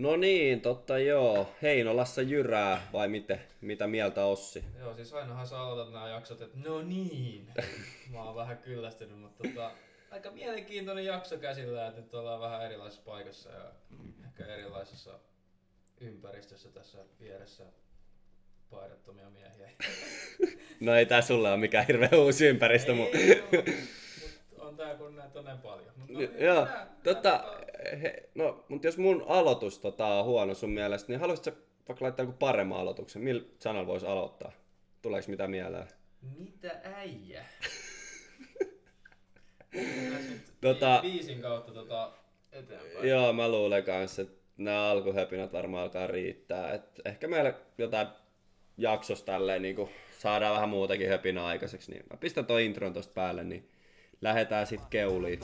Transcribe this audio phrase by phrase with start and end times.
[0.00, 1.54] No niin, totta joo.
[1.62, 3.40] Heinolassa jyrää, vai miten?
[3.60, 4.64] Mitä mieltä Ossi?
[4.78, 7.52] Joo, siis ainahan sä aloitat nämä jaksot, että no niin.
[8.12, 9.70] Mä oon vähän kyllästynyt, mutta tota,
[10.10, 13.72] aika mielenkiintoinen jakso käsillä, että nyt ollaan vähän erilaisessa paikassa ja
[14.24, 15.18] ehkä erilaisessa
[16.00, 17.64] ympäristössä tässä vieressä
[18.70, 19.70] paidattomia miehiä.
[20.80, 22.92] No ei tää sulle ole mikään hirveä uusi ympäristö.
[22.92, 23.42] Ei, ei,
[24.50, 25.92] mut on tää kun näitä on näin paljon.
[25.96, 26.68] Mut no, Joo,
[27.02, 27.44] tota,
[28.02, 32.26] he, no, mutta jos mun aloitus tota, on huono sun mielestä, niin haluaisitko vaikka laittaa
[32.26, 33.22] joku paremman aloituksen?
[33.22, 34.52] Millä sanalla voisi aloittaa?
[35.02, 35.88] Tuleeko mitä mieleen?
[36.38, 37.44] Mitä äijä?
[40.60, 42.12] tota, biisin kautta tota
[42.52, 43.08] eteenpäin.
[43.08, 46.72] Joo, mä luulen kanssa, että nämä alkuhöpinät varmaan alkaa riittää.
[46.74, 48.06] Et ehkä meillä jotain
[48.78, 49.88] jaksosta tälleen niin
[50.18, 53.68] saadaan vähän muutakin höpinä aikaiseksi, niin mä pistän toi intron tosta päälle, niin
[54.20, 55.40] lähetään sit keuliin.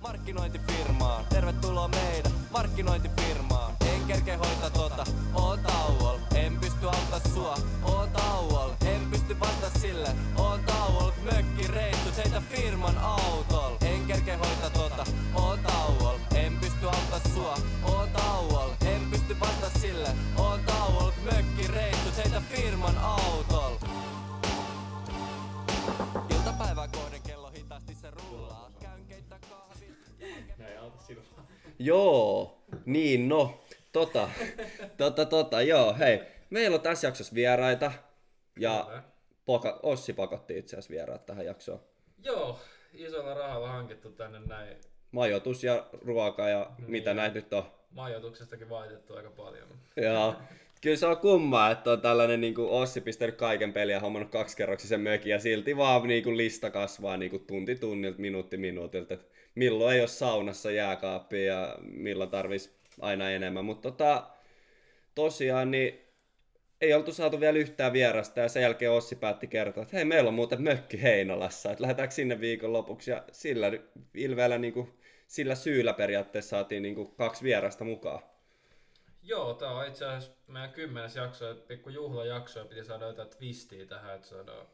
[0.00, 3.74] Markkinointifirmaan, tervetuloa meidän markkinointifirmaan.
[3.94, 9.78] En kerke hoita tota, oon tauol, en pysty auttaa sua, oon tauol, en pysty vasta
[9.80, 13.76] sille, oon tauol, mökki reissut heitä firman autol.
[13.80, 15.04] En kerke hoita tota,
[15.34, 17.54] oon tauol, en pysty auttaa sua,
[17.84, 23.41] oon tauol, en pysty vasta sille, oon tauol, mökki reissut heitä firman autol.
[31.14, 31.46] Sinua.
[31.78, 33.64] Joo, niin no.
[33.92, 34.28] Tota,
[34.96, 36.20] tota, tota, joo, hei.
[36.50, 37.92] Meillä on tässä jaksossa vieraita.
[38.58, 39.02] Ja
[39.44, 41.80] poka, Ossi pakotti itse asiassa vieraat tähän jaksoon.
[42.24, 42.58] Joo,
[42.92, 44.76] isolla rahalla hankittu tänne näin.
[45.12, 46.90] Majoitus ja ruoka ja niin.
[46.90, 47.64] mitä näitä nyt on.
[47.90, 49.68] Majoituksestakin vaitettu aika paljon.
[49.96, 50.34] Joo.
[50.82, 55.00] Kyllä se on kummaa, että on tällainen niin kuin Ossi pistänyt kaiken peliä, hommannut kaksikerroksisen
[55.00, 59.14] mökin ja silti vaan niin kuin lista kasvaa niin kuin tunti tunnilta, minuutti minuutilta.
[59.14, 63.64] Että milloin ei ole saunassa jääkaappi ja milloin tarvitsisi aina enemmän.
[63.64, 64.28] Mutta tota,
[65.14, 66.02] tosiaan niin
[66.80, 70.28] ei oltu saatu vielä yhtään vierasta ja sen jälkeen Ossi päätti kertoa, että hei meillä
[70.28, 73.66] on muuten mökki Heinolassa, että lähdetäänkö sinne viikon lopuksi ja sillä
[74.14, 78.22] ilveellä niin kuin, sillä syyllä periaatteessa saatiin niin kuin, kaksi vierasta mukaan.
[79.22, 83.86] Joo, tämä on itse asiassa meidän kymmenes jakso, pikku juhlajakso ja piti saada jotain twistiä
[83.86, 84.66] tähän, että saadaan,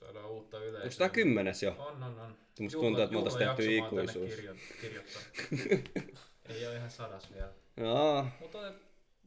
[0.00, 0.82] saadaan uutta yleisöä.
[0.82, 1.70] Onko tämä kymmenes jo?
[1.78, 2.36] On, on, on.
[2.60, 4.32] Musta tuntuu, että me oltaisiin tehty ikuisuus.
[6.48, 7.52] Ei ole ihan sadas vielä.
[7.76, 8.26] Joo.
[8.40, 8.72] Mutta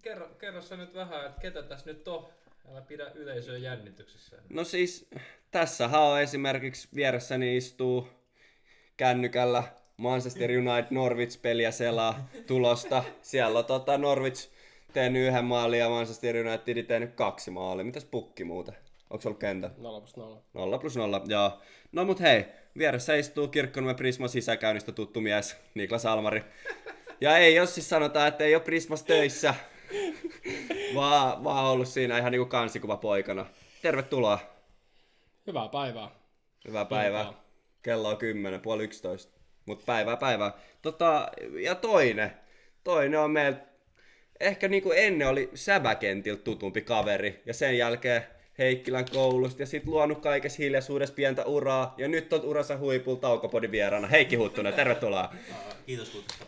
[0.02, 2.28] kerro, kerro sä nyt vähän, että ketä tässä nyt on?
[2.72, 4.38] Älä pidä yleisöä jännityksessä.
[4.50, 5.10] No siis,
[5.52, 8.08] tässä on esimerkiksi vieressäni istuu
[8.98, 9.64] kännykällä
[9.98, 13.04] Manchester United Norwich-peliä selaa tulosta.
[13.22, 14.50] Siellä on tota Norwich
[14.94, 17.86] tehnyt yhden maalin ja Manchester United tehnyt kaksi maalia.
[17.86, 18.76] Mitäs pukki muuten?
[19.12, 19.72] Onko se ollut kentä?
[19.78, 20.44] 0 plus 0.
[20.54, 21.62] 0 plus 0, joo.
[21.92, 22.46] No mut hei,
[22.78, 26.44] vieressä istuu Kirkkonumen Prisma sisäkäynnistä tuttu mies, Niklas Almari.
[27.22, 29.54] Ja ei jos siis sanotaan, että ei ole Prismas töissä,
[30.96, 33.46] vaan, vaan ollut siinä ihan niinku kansikuva poikana.
[33.82, 34.40] Tervetuloa.
[35.48, 36.10] Hyvää päivää.
[36.68, 37.34] Hyvää päivää.
[37.82, 39.40] Kello on 10, puoli 11.
[39.66, 40.54] Mutta päivää päivää.
[40.82, 42.32] Tota, ja toinen.
[42.84, 43.58] Toinen on meillä,
[44.40, 47.42] ehkä niinku ennen oli Säväkentiltä tutumpi kaveri.
[47.46, 48.24] Ja sen jälkeen
[48.62, 51.96] Heikkilän koulusta ja sitten luonut kaikessa hiljaisuudessa pientä uraa.
[51.98, 54.08] Ja nyt on uransa huipulla taukopodin vieraana.
[54.08, 55.34] Heikki Huttunen, tervetuloa.
[55.86, 56.46] Kiitos kutsusta.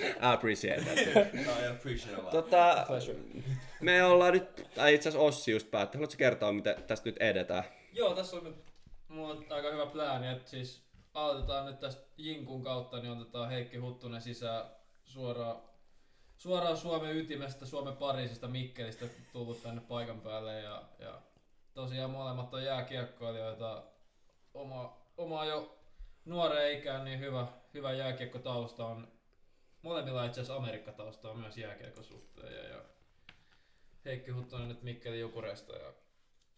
[0.00, 0.98] I appreciate that.
[1.62, 2.30] I appreciate that.
[2.30, 2.86] Tota,
[3.80, 5.98] me ollaan nyt, tai itse asiassa Ossi just päätti.
[5.98, 7.64] Haluatko kertoa, miten tästä nyt edetään?
[7.92, 8.68] Joo, tässä on nyt
[9.08, 10.82] mulla on aika hyvä plääni, että siis
[11.14, 14.64] aloitetaan nyt tästä Jinkun kautta, niin otetaan Heikki Huttunen sisään
[15.04, 15.56] suoraan,
[16.38, 20.60] suoraan Suomen ytimestä, Suomen Pariisista, Mikkelistä tullut tänne paikan päälle.
[20.60, 21.22] Ja, ja
[21.74, 23.84] tosiaan molemmat on jääkiekkoilijoita.
[24.54, 25.78] Oma, oma jo
[26.24, 29.12] nuoreen ikään niin hyvä, hyvä jääkiekkotausta on.
[29.82, 32.54] Molemmilla itse asiassa Amerikkatausta on myös jääkiekon suhteen.
[32.54, 32.84] Ja, ja
[34.04, 35.92] Heikki Huttunen nyt Mikkelin Jukureista ja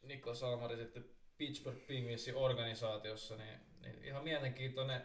[0.02, 1.04] Niklas Salmari sitten
[1.38, 5.02] Pittsburgh Penguinsin organisaatiossa, niin, niin ihan mielenkiintoinen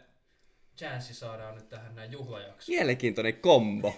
[0.76, 2.76] chanssi saadaan nyt tähän näin juhlajaksoon.
[2.76, 3.94] Mielenkiintoinen kombo.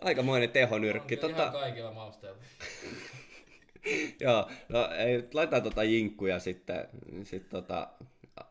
[0.00, 0.08] On, on.
[0.08, 1.14] Aikamoinen tehonyrkki.
[1.14, 1.42] On, tota...
[1.42, 2.38] ihan kaikilla mausteilla.
[4.20, 6.88] Joo, no ei, laitetaan tota jinkkuja sitten.
[7.24, 7.88] Sit tota,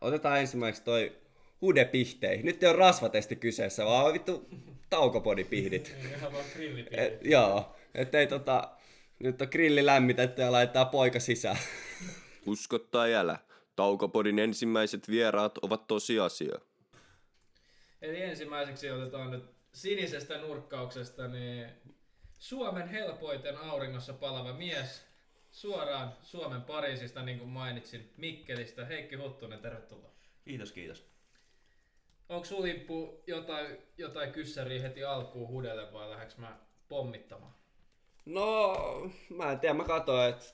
[0.01, 1.15] otetaan ensimmäiseksi toi
[1.61, 2.43] hudepihtei.
[2.43, 4.49] Nyt ei ole rasvatesti kyseessä, vaan vittu
[4.89, 5.95] taukopodipihdit.
[6.17, 6.99] ihan vaan grillipihdit.
[6.99, 8.71] Et, joo, ettei tota,
[9.19, 11.57] nyt on grilli lämmitetty ja laittaa poika sisään.
[12.45, 13.37] Usko tai älä,
[13.75, 16.59] Taukopodin ensimmäiset vieraat ovat tosiasia.
[18.01, 21.69] Eli ensimmäiseksi otetaan nyt sinisestä nurkkauksesta niin
[22.39, 25.05] Suomen helpoiten auringossa palava mies,
[25.51, 28.85] suoraan Suomen Pariisista, niin kuin mainitsin, Mikkelistä.
[28.85, 30.11] Heikki Huttunen, tervetuloa.
[30.45, 31.09] Kiitos, kiitos.
[32.29, 36.57] Onko sulla limppu jotain, jotain kyssäriä heti alkuun hudelle vai lähdeks mä
[36.89, 37.53] pommittamaan?
[38.25, 38.75] No,
[39.29, 40.45] mä en tiedä, mä katsoin, että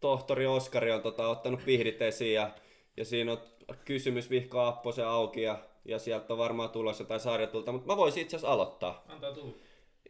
[0.00, 2.50] tohtori Oskari on tota, ottanut pihdit esiin ja,
[2.96, 3.40] ja siinä on
[3.84, 8.22] kysymys vihko Apposen auki ja, ja sieltä on varmaan tulossa jotain sarjatulta, mutta mä voisin
[8.22, 9.04] itse asiassa aloittaa.
[9.08, 9.54] Antaa tulla.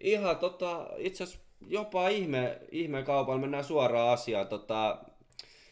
[0.00, 4.46] Ihan tota, itse asiassa jopa ihme, ihme kaupalla mennään suoraan asiaan.
[4.46, 4.98] Tota,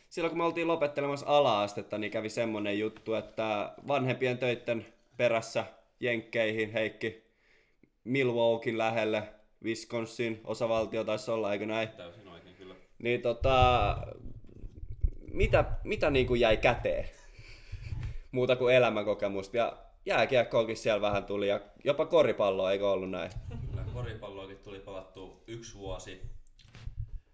[0.08, 4.86] silloin kun me oltiin lopettelemassa ala-astetta, niin kävi semmonen juttu, että vanhempien töitten
[5.16, 5.64] perässä
[6.00, 7.26] Jenkkeihin Heikki
[8.04, 9.22] Milwaukeein lähelle,
[9.64, 11.88] Wisconsin osavaltio taisi olla, eikö näin?
[11.88, 12.74] Täysin oikein kyllä.
[12.98, 13.96] Niin tota,
[15.32, 17.08] mitä, mitä niin kuin jäi käteen?
[18.32, 19.56] Muuta kuin elämänkokemusta.
[19.56, 23.30] Ja jääkiekkoakin siellä vähän tuli ja jopa koripalloa, eikö ollut näin?
[23.70, 26.22] Kyllä koripalloakin tuli palattu yksi vuosi.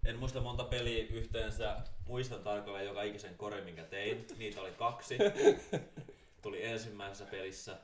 [0.07, 1.77] En muista monta peliä yhteensä.
[2.07, 4.27] Muistan tarkalleen joka ikisen kori, minkä tein.
[4.39, 5.19] Niitä oli kaksi.
[6.43, 7.77] Tuli ensimmäisessä pelissä.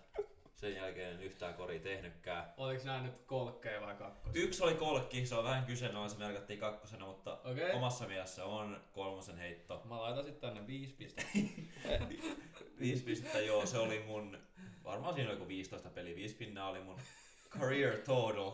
[0.55, 2.45] Sen jälkeen en yhtään kori tehnytkään.
[2.57, 4.43] Oliko nää nyt kolkkeja vai kakkosia?
[4.43, 7.73] Yksi oli kolkki, se on vähän kyseenalainen, se merkattiin kakkosena, mutta Okei.
[7.73, 9.83] omassa mielessä on kolmosen heitto.
[9.85, 11.39] Mä laitan sit tänne viisi pistettä.
[12.81, 14.39] Viisi pistettä, joo, se oli mun,
[14.89, 16.97] varmaan siinä oli joku 15 peli, viisi pinnaa oli mun
[17.51, 18.51] career total.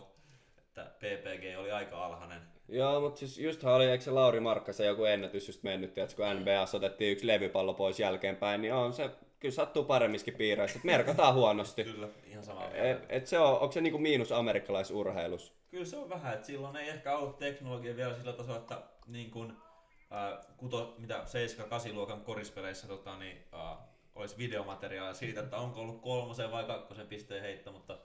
[0.58, 2.42] Että PPG oli aika alhainen.
[2.68, 6.40] Joo, mutta siis justhan oli, eikö se Lauri Markkasen joku ennätys just mennyt, että kun
[6.40, 9.10] NBA otettiin yksi levypallo pois jälkeenpäin, niin on se,
[9.40, 11.84] kyllä sattuu paremmiskin piireissä, että merkataan huonosti.
[11.84, 15.52] Kyllä, ihan samaa Et, et se on, onko se niinku miinus amerikkalaisurheilus?
[15.70, 19.30] Kyllä se on vähän, että silloin ei ehkä ollut teknologia vielä sillä tasolla, että niin
[19.30, 19.56] kun,
[20.10, 21.24] ää, kuto, mitä
[21.90, 23.76] 7-8 luokan korispeleissä tota, niin, ää,
[24.14, 27.98] olisi videomateriaalia siitä, että onko ollut kolmosen vai kakkosen pisteen heitto, mutta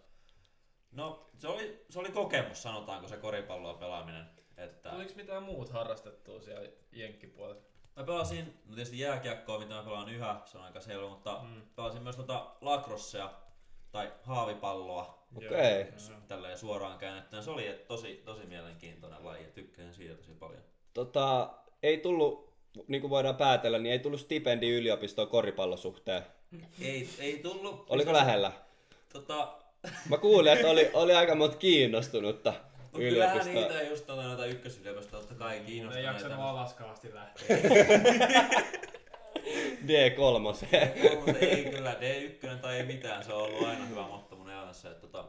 [0.91, 4.25] no se oli, se oli kokemus, sanotaanko se koripalloa pelaaminen.
[4.57, 7.61] Että Oliko mitään muut harrastettua siellä jenkkipuolella?
[7.95, 11.61] Mä pelasin, no tietysti jääkiekkoa, mitä mä pelaan yhä, se on aika selvä, mutta Mm.
[11.75, 13.33] pelasin myös tota lacrossea
[13.91, 15.81] tai haavipalloa, Okei.
[16.09, 16.19] Joo.
[16.27, 17.41] tälleen suoraan käännettynä.
[17.41, 20.61] Se oli tosi, tosi mielenkiintoinen laji ja tykkäsin siitä tosi paljon.
[20.93, 21.53] Tota,
[21.83, 22.48] ei tullut,
[22.87, 26.23] niin kuin voidaan päätellä, niin ei tullut stipendi yliopistoon koripallosuhteen.
[26.81, 27.85] Ei, ei tullut...
[27.89, 28.51] Oliko lähellä?
[29.13, 29.53] Tota,
[30.09, 32.53] Mä kuulin, että oli, oli aika monta kiinnostunutta
[32.93, 33.67] no kyllähän yliopistoa.
[33.77, 36.11] niitä just on noita ykkösyliopistoja totta kai Ei kiinnostuneita.
[36.11, 37.57] jaksanut Alaskaan asti lähteä.
[39.87, 40.39] D3.
[40.39, 40.65] Mutta
[41.41, 44.91] ei kyllä, D1 tai ei mitään, se on ollut aina hyvä motto mun elämässä.
[44.91, 45.25] Että, tota,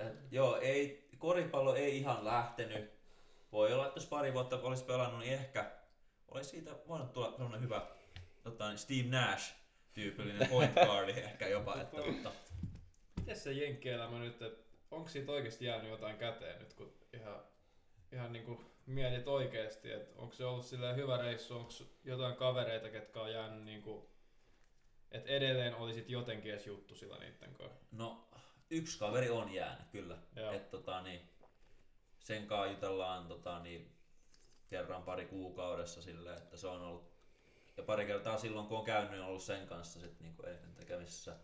[0.00, 2.90] et, joo, ei, koripallo ei ihan lähtenyt.
[3.52, 5.70] Voi olla, että jos pari vuotta olisi pelannut, niin ehkä
[6.28, 7.86] olisi siitä voinut tulla sellainen hyvä
[8.42, 11.80] tota, niin Steve Nash-tyypillinen point guardi ehkä jopa.
[11.80, 12.32] Että, mutta,
[13.16, 17.42] Miten se jenkkielämä nyt, että onko siitä oikeasti jäänyt jotain käteen nyt, kun ihan,
[18.12, 21.72] ihan niinku mietit oikeasti, että onko se ollut silleen hyvä reissu, onko
[22.04, 24.10] jotain kavereita, ketkä on jäänyt niinku,
[25.10, 27.86] että edelleen olisit jotenkin edes juttu sillä niitten kanssa.
[27.92, 28.28] no,
[28.70, 30.18] yksi kaveri on jäänyt kyllä.
[30.36, 30.52] Joo.
[30.52, 31.20] Et, tota, niin,
[32.18, 33.97] sen kanssa jutellaan tota, niin,
[34.70, 37.10] kerran pari kuukaudessa silleen, että se on ollut
[37.76, 40.74] ja pari kertaa silloin kun on käynyt, niin on ollut sen kanssa sit, niin eniten
[40.74, 41.36] tekemisissä.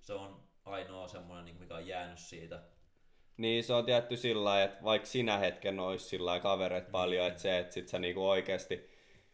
[0.00, 2.62] Se on ainoa semmoinen, niin mikä on jäänyt siitä.
[3.36, 7.26] Niin se on tietty sillä lailla, että vaikka sinä hetken olisi sillä lailla kavereita paljon,
[7.26, 8.90] että se, että sit sä niinku oikeasti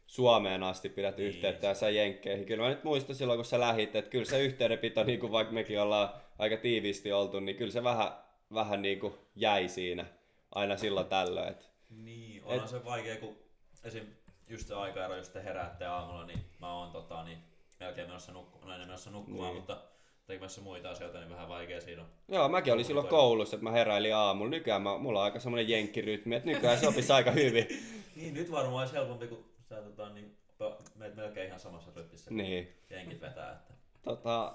[0.06, 1.28] Suomeen asti pidät Niin.
[1.28, 2.46] yhteyttä ja sä jenkkeihin.
[2.46, 5.54] Kyllä mä nyt muistan silloin, kun sä lähit, että kyllä se yhteydenpito, niin kuin vaikka
[5.54, 6.08] mekin ollaan
[6.38, 8.12] aika tiiviisti oltu, niin kyllä se vähän,
[8.54, 10.06] vähän niin kuin jäi siinä
[10.54, 11.48] aina silloin tällöin.
[11.48, 12.70] Että Niin, onhan Et...
[12.70, 13.36] se vaikea, kun
[13.84, 14.04] esim.
[14.48, 17.38] just se aikaero, jos te heräätte aamulla, niin mä oon tota, niin,
[17.80, 19.56] melkein menossa, nukku- no en menossa nukkumaan, Niin.
[19.56, 19.78] mutta
[20.26, 22.08] tekemässä muita asioita, niin vähän vaikea siinä on.
[22.28, 24.50] Joo, mäkin olin silloin koulussa, että mä heräilin aamulla.
[24.50, 27.66] Nykyään mä, mulla on aika semmoinen jenkkirytmi, että nykyään sopisi aika hyvin.
[28.16, 30.36] Niin, nyt varmaan olisi helpompi, kun sä tota, niin,
[30.94, 32.74] meet melkein ihan samassa rytmissä, kun Niin.
[32.90, 33.52] jenkit vetää.
[33.52, 33.74] Että.
[34.02, 34.52] Tota,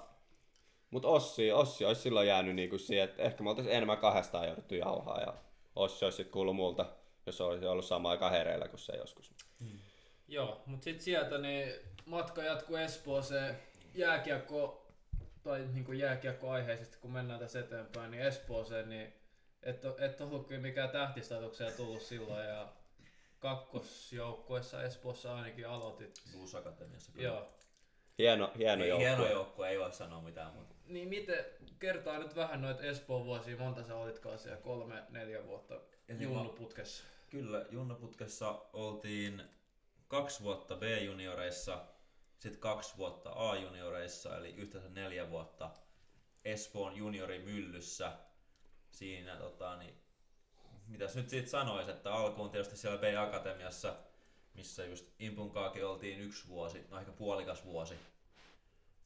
[0.90, 4.74] mut Ossi, Ossi olisi silloin jäänyt niinku siihen, että ehkä me oltaisiin enemmän kahdestaan jouduttu
[4.74, 5.34] jauhaa ja
[5.76, 6.86] Ossi olisi sitten kuullut multa,
[7.26, 9.34] jos olisi ollut sama aika hereillä kuin se joskus.
[10.28, 11.72] Joo, mutta sitten sieltä niin
[12.06, 13.58] matka jatkuu Espooseen
[13.94, 14.86] jääkiekko,
[15.42, 19.12] tai niinku jääkiekko-aiheisesti, kun mennään tässä eteenpäin, niin Espooseen, niin
[19.62, 22.68] et, et ollut kyllä mikään tähtistatuksia tullut silloin, ja
[23.38, 26.22] kakkosjoukkuessa Espoossa ainakin aloitit.
[26.32, 27.28] Blues Akatemiassa kyllä.
[27.28, 27.48] Joo.
[28.18, 29.08] Hieno, hieno Ei, joukkue.
[29.08, 30.71] hieno joukkue, ei voi sanoa mitään muuta.
[30.86, 31.44] Niin miten,
[31.78, 37.04] kertaa nyt vähän noita Espoon vuosia, monta sä olitkaan siellä, kolme, neljä vuotta Eli junnuputkessa.
[37.30, 39.42] Kyllä, Junnaputkessa oltiin
[40.08, 41.84] kaksi vuotta B-junioreissa,
[42.38, 45.70] sitten kaksi vuotta A-junioreissa, eli yhteensä neljä vuotta
[46.44, 48.12] Espoon juniorimyllyssä.
[48.90, 49.94] Siinä, tota, niin,
[50.86, 53.96] mitäs nyt siitä sanois, että alkuun tietysti siellä B-akatemiassa,
[54.54, 57.94] missä just Impunkaakin oltiin yksi vuosi, no ehkä puolikas vuosi.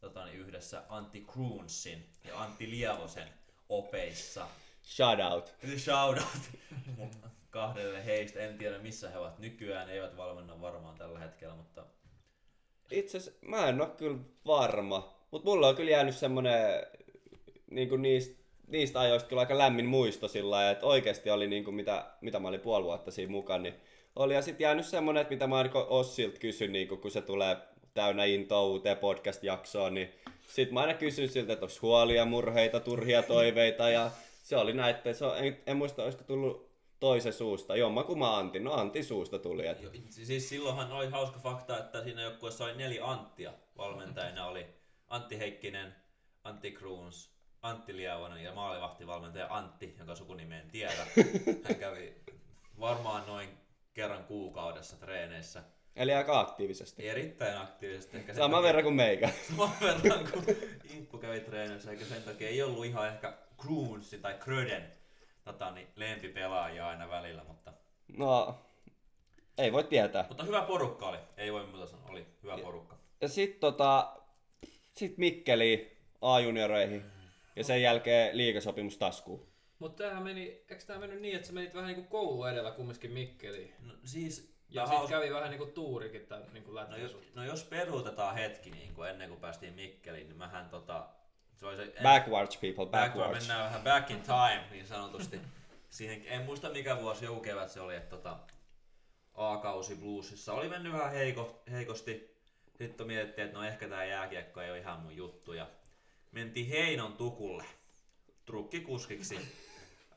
[0.01, 3.29] Tota, niin yhdessä Antti Kroonsin ja Antti Lievosen
[3.69, 4.47] opeissa.
[4.85, 5.55] Shout out.
[5.77, 6.51] Shoutout
[6.97, 7.11] mun
[7.51, 8.41] kahdelle heistä.
[8.41, 11.85] En tiedä missä he ovat nykyään, eivät valmenna varmaan tällä hetkellä, mutta
[12.91, 16.87] Itse asiassa mä en oo kyllä varma, mutta mulla on kyllä jäänyt semmonen
[17.71, 22.07] niin niistä, niistä ajoista kyllä aika lämmin muisto sillä että oikeasti oli niin kuin mitä,
[22.21, 23.75] mitä mä olin puoli vuotta siinä mukana, niin
[24.17, 27.57] oli ja sitten jäänyt semmonen, että mitä mä aina Ossilta kysyn, niin kun se tulee
[27.97, 30.13] täynnä intoa uuteen podcast-jaksoon, niin
[30.47, 34.11] sit mä aina kysyn siltä, että onko huolia, murheita, turhia toiveita ja
[34.43, 38.19] se oli näin, että se on, en, en muista, olisiko tullut toisen suusta, jomma kun
[38.19, 42.65] mä Antti, no Antti suusta tuli, että siis silloinhan oli hauska fakta, että siinä joukkueessa
[42.65, 44.47] oli neljä Anttia valmentajina.
[44.47, 44.67] Oli
[45.09, 45.97] Antti Heikkinen,
[46.45, 47.31] Antti Kruuns,
[47.63, 51.07] Antti Lievonen ja maalivahtivalmentaja Antti, jonka sukunimi en tiedä.
[51.65, 52.15] Hän kävi
[52.81, 53.49] varmaan noin
[53.95, 55.63] kerran kuukaudessa treeneissä.
[55.97, 57.09] Eli aika aktiivisesti.
[57.09, 58.17] Erittäin aktiivisesti.
[58.17, 59.31] Ehkä sen Sama takia- verran kuin meikä.
[59.49, 60.45] Saman verran kuin
[60.95, 64.93] Inkku kävi treenissä, eikä sen takia ei ollut ihan ehkä Kruunsi tai Kröden
[65.45, 67.73] tota, niin, lempipelaajia aina välillä, mutta,
[68.17, 68.59] No,
[69.59, 70.25] ei voi tietää.
[70.29, 72.97] mutta hyvä porukka oli, ei voi muuta sanoa, oli hyvä porukka.
[73.21, 74.17] Ja sit tota,
[74.93, 77.03] sit Mikkeli A-junioreihin.
[77.57, 79.47] Ja sen jälkeen liigasopimus taskuun.
[79.79, 83.11] Mutta tämähän meni, eikö tämä mennyt niin, että sä menit vähän niinku koulu edellä kumminkin
[83.13, 83.75] Mikkeliin?
[83.83, 87.45] No, siis, Ja sitten haus- kävi vähän niinku tuurikin tän niinku no, lätkän jos, no
[87.45, 91.07] jos peruutetaan hetki niin kuin ennen kuin päästiin Mikkeliin, niin mähän tota,
[91.57, 93.09] se oli se, Backwards people, backward.
[93.09, 93.39] backwards.
[93.39, 95.41] mennään vähän back in time niin sanotusti.
[95.91, 98.39] Siihen, en muista mikä vuosi, joku kevät se oli, että tota,
[99.35, 102.37] A-kausi bluesissa oli mennyt vähän heiko, heikosti.
[102.79, 105.53] Sitten mietittiin, että no ehkä tää jääkiekko ei ole ihan mun juttu.
[105.53, 105.67] Ja
[106.33, 107.65] mentiin Heinon tukulle
[108.47, 109.39] trukkikuskiksi.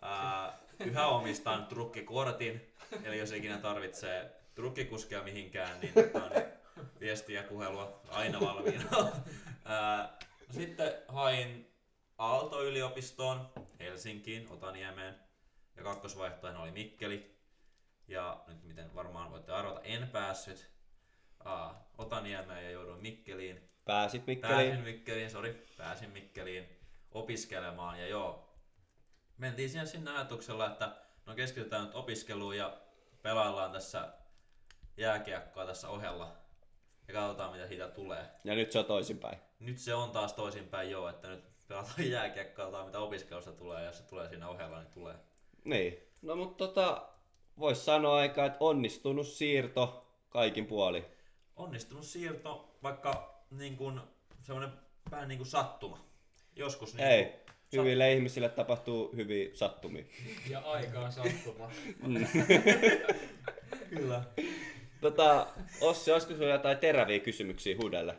[0.01, 6.45] Ää, yhä omistan trukkikortin, eli jos ikinä tarvitsee trukkikuskia mihinkään, niin, tota, niin
[6.99, 9.11] viestiä puhelua aina valmiina.
[10.51, 11.73] Sitten hain
[12.17, 13.49] Aalto-yliopistoon,
[13.79, 15.15] Helsinkiin, Otaniemeen.
[15.75, 17.39] Ja kakkosvaihtoehto oli Mikkeli.
[18.07, 20.71] Ja nyt miten varmaan voitte arvata, en päässyt
[21.45, 23.69] uh, Otaniemeen ja jouduin Mikkeliin.
[23.85, 24.83] Pääsit Pääsin Mikkeliin.
[24.83, 26.69] Mikkeliin, sori, pääsin Mikkeliin
[27.11, 28.55] opiskelemaan ja joo,
[29.37, 32.77] mentiin siihen sinne ajatuksella, että no keskitytään nyt opiskeluun ja
[33.21, 34.18] pelaillaan tässä
[34.99, 36.35] jääkiekkoa tässä ohella
[37.07, 38.25] ja katsotaan mitä siitä tulee.
[38.43, 39.37] Ja nyt se on toisinpäin.
[39.59, 43.85] Nyt se on taas toisinpäin joo, että nyt pelataan jääkiekkoa, katsotaan mitä opiskelusta tulee ja
[43.85, 45.15] jos se tulee siinä ohella, niin tulee.
[45.63, 45.97] Niin.
[46.21, 47.07] No mutta tota,
[47.59, 51.05] vois sanoa aika, että onnistunut siirto kaikin puoli.
[51.55, 54.01] Onnistunut siirto, vaikka niin kuin,
[54.41, 54.71] semmoinen
[55.11, 56.05] vähän niin kuin sattuma.
[56.55, 57.23] Joskus niin Ei.
[57.23, 57.39] kuin,
[57.73, 60.03] Hyville ihmisille tapahtuu hyviä sattumia.
[60.49, 61.71] Ja aikaan sattuma.
[63.89, 64.23] Kyllä.
[65.01, 65.47] Tota,
[65.81, 68.15] Ossi, olisiko sinulla jotain teräviä kysymyksiä Hudelle?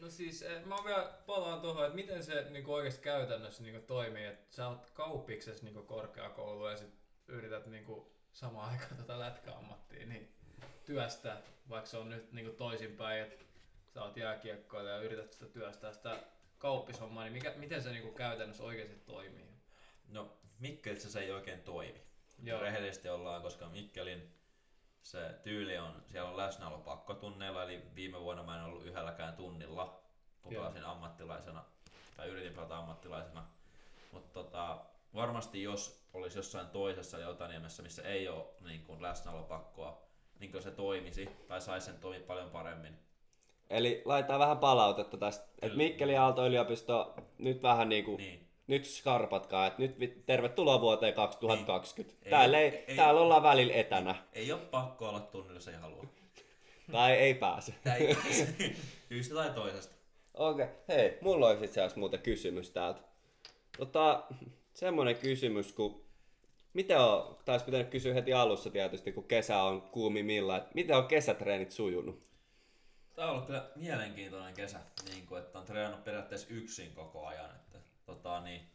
[0.00, 4.24] No siis, eh, mä vielä palaan tuohon, että miten se niinku oikeasti käytännössä niinku toimii,
[4.24, 6.94] että sä oot kauppiksessa niinku korkeakoulu ja sit
[7.28, 10.32] yrität niinku samaan aikaan tätä lätkäammattia, niin
[10.84, 13.44] työstää, vaikka se on nyt niinku toisinpäin, että
[13.94, 16.16] sä oot jääkiekkoilija ja yrität sitä työstää sitä
[16.58, 19.46] kauppishommaa, niin mikä, miten se niinku käytännössä oikeasti toimii?
[20.08, 22.02] No, Mikkelissä se ei oikein toimi.
[22.42, 22.60] Joo.
[22.60, 24.35] Rehellisesti ollaan, koska Mikkelin
[25.10, 30.00] se tyyli on, siellä on läsnäolo pakkotunneilla, eli viime vuonna mä en ollut yhdelläkään tunnilla,
[30.42, 31.64] kun pelasin ammattilaisena,
[32.16, 33.44] tai yritin pelata ammattilaisena.
[34.12, 34.78] Mutta tota,
[35.14, 40.02] varmasti jos olisi jossain toisessa Jotaniemessä, missä ei ole niin kuin läsnäolopakkoa,
[40.40, 42.98] niin kuin se toimisi, tai saisi sen toimia paljon paremmin.
[43.70, 45.44] Eli laitetaan vähän palautetta tästä.
[45.44, 45.76] Et Kyllä.
[45.76, 48.45] Mikkeli Aalto-yliopisto nyt vähän niinku, Niin.
[48.66, 52.18] Nyt skarpatkaa, että nyt tervetuloa vuoteen 2020.
[52.24, 54.14] Ei- täällä, ei, ei- ei- täällä ollaan välillä etänä.
[54.32, 56.06] Ei ole pakko olla tunnilla, jos ei halua.
[56.92, 57.74] tai ei pääse.
[57.84, 58.16] Tää ei
[59.08, 59.94] Syystä tai toisesta.
[60.34, 60.76] Okei, okay.
[60.88, 63.00] hei, mulla olisi itse asiassa muuten kysymys täältä.
[63.78, 64.24] Tota,
[64.74, 66.06] semmonen kysymys, kun
[66.72, 71.06] miten on, taisi pitänyt kysyä heti alussa tietysti, kun kesä on kuumimmillaan, että miten on
[71.06, 72.26] kesätreenit sujunut?
[73.14, 77.50] Tämä on ollut kyllä mielenkiintoinen kesä, niin kuin, että on treenannut periaatteessa yksin koko ajan.
[78.40, 78.70] Niin,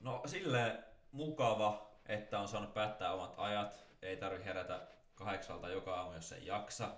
[0.00, 3.84] no silleen mukava, että on saanut päättää omat ajat.
[4.02, 6.90] Ei tarvi herätä kahdeksalta joka aamu, jos ei jaksa,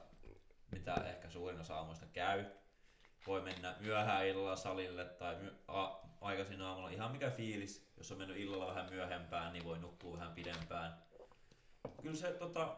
[0.71, 2.45] mitä ehkä suurin osa aamuista käy.
[3.27, 7.93] Voi mennä myöhään illalla salille tai my- a- aikaisin aamulla, ihan mikä fiilis.
[7.97, 11.03] Jos on mennyt illalla vähän myöhempään, niin voi nukkua vähän pidempään.
[12.03, 12.77] Kyllä se tota,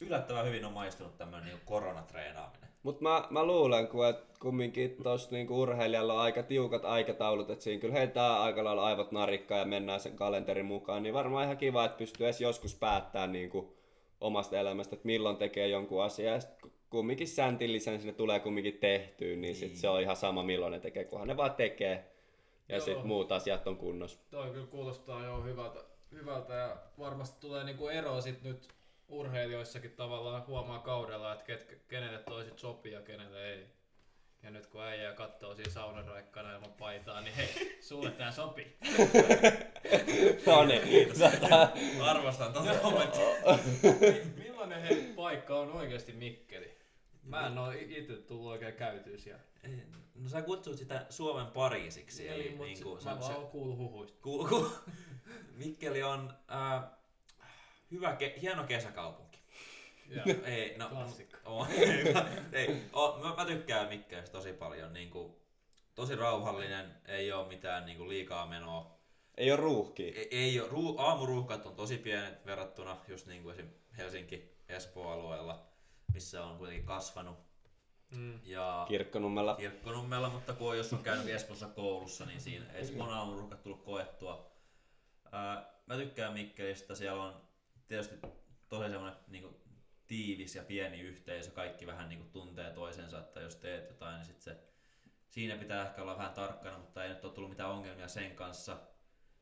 [0.00, 2.67] yllättävän hyvin on maistunut tämmöinen niin koronatreenaaminen.
[2.82, 7.64] Mutta mä, mä luulen, kun et kumminkin tuossa niinku urheilijalla on aika tiukat aikataulut, että
[7.64, 11.56] siinä kyllä heitetään aika lailla aivot narikkaan ja mennään sen kalenterin mukaan, niin varmaan ihan
[11.56, 13.76] kiva, että pystyy edes joskus päättämään niinku
[14.20, 16.34] omasta elämästä, että milloin tekee jonkun asian.
[16.34, 16.40] Ja
[16.90, 21.04] kumminkin säntillisen sinne tulee kumminkin tehtyä, niin, sit se on ihan sama milloin ne tekee,
[21.04, 22.10] kunhan ne vaan tekee.
[22.68, 24.18] Ja sitten muut asiat on kunnossa.
[24.30, 25.80] Toi kyllä kuulostaa jo hyvältä,
[26.12, 28.68] hyvältä ja varmasti tulee niinku eroa sit nyt
[29.08, 33.66] urheilijoissakin tavallaan huomaa kaudella, että ket, kenelle toiset sopii ja kenelle ei.
[34.42, 38.76] Ja nyt kun äijää katsoo siinä saunaraikkana ilman paitaa, niin hei, sulle tää sopii.
[40.46, 41.68] No niin, tota,
[42.10, 43.24] Arvostan tuota kommenttia.
[44.36, 46.78] Millainen hei paikka on oikeasti Mikkeli?
[47.22, 49.42] Mä en oo itse tullut oikein käytyä siellä.
[50.14, 52.28] No sä kutsut sitä Suomen Pariisiksi.
[52.28, 54.18] Eli, mut niin kuin, mä vaan oon kuullut huhuista.
[54.22, 54.70] ku, ku,
[55.54, 56.97] Mikkeli on äh,
[57.90, 59.38] hyvä, ke, hieno kesäkaupunki.
[60.08, 61.38] Ja, Ei, no, Klassikko.
[61.58, 61.66] On,
[62.52, 64.92] ei, o, mä, mä tykkään Mikkelistä tosi paljon.
[64.92, 65.36] Niin kuin,
[65.94, 68.98] tosi rauhallinen, ei ole mitään niin kuin, liikaa menoa.
[69.36, 70.06] ei ole ruuhkia.
[70.16, 73.68] Ei, ei ole, ruu, aamuruuhkat on tosi pienet verrattuna just niin kuin esim.
[73.98, 75.66] Helsinki, Espoo-alueella,
[76.14, 77.38] missä on kuitenkin kasvanut.
[78.16, 78.40] mm.
[78.44, 79.54] Ja Kirkkonummella.
[79.54, 84.50] Kirkkonummella, mutta kun on, jos on käynyt Espoossa koulussa, niin siinä Espoon aamuruuhkat tullut koettua.
[85.32, 87.47] Ää, mä tykkään Mikkelistä, siellä on
[87.88, 88.16] tietysti
[88.68, 89.54] tosi semmoinen niin kuin,
[90.06, 94.24] tiivis ja pieni yhteisö, kaikki vähän niin kuin, tuntee toisensa, että jos teet jotain, niin
[94.26, 94.56] sit se,
[95.28, 98.76] siinä pitää ehkä olla vähän tarkkana, mutta ei nyt ole tullut mitään ongelmia sen kanssa.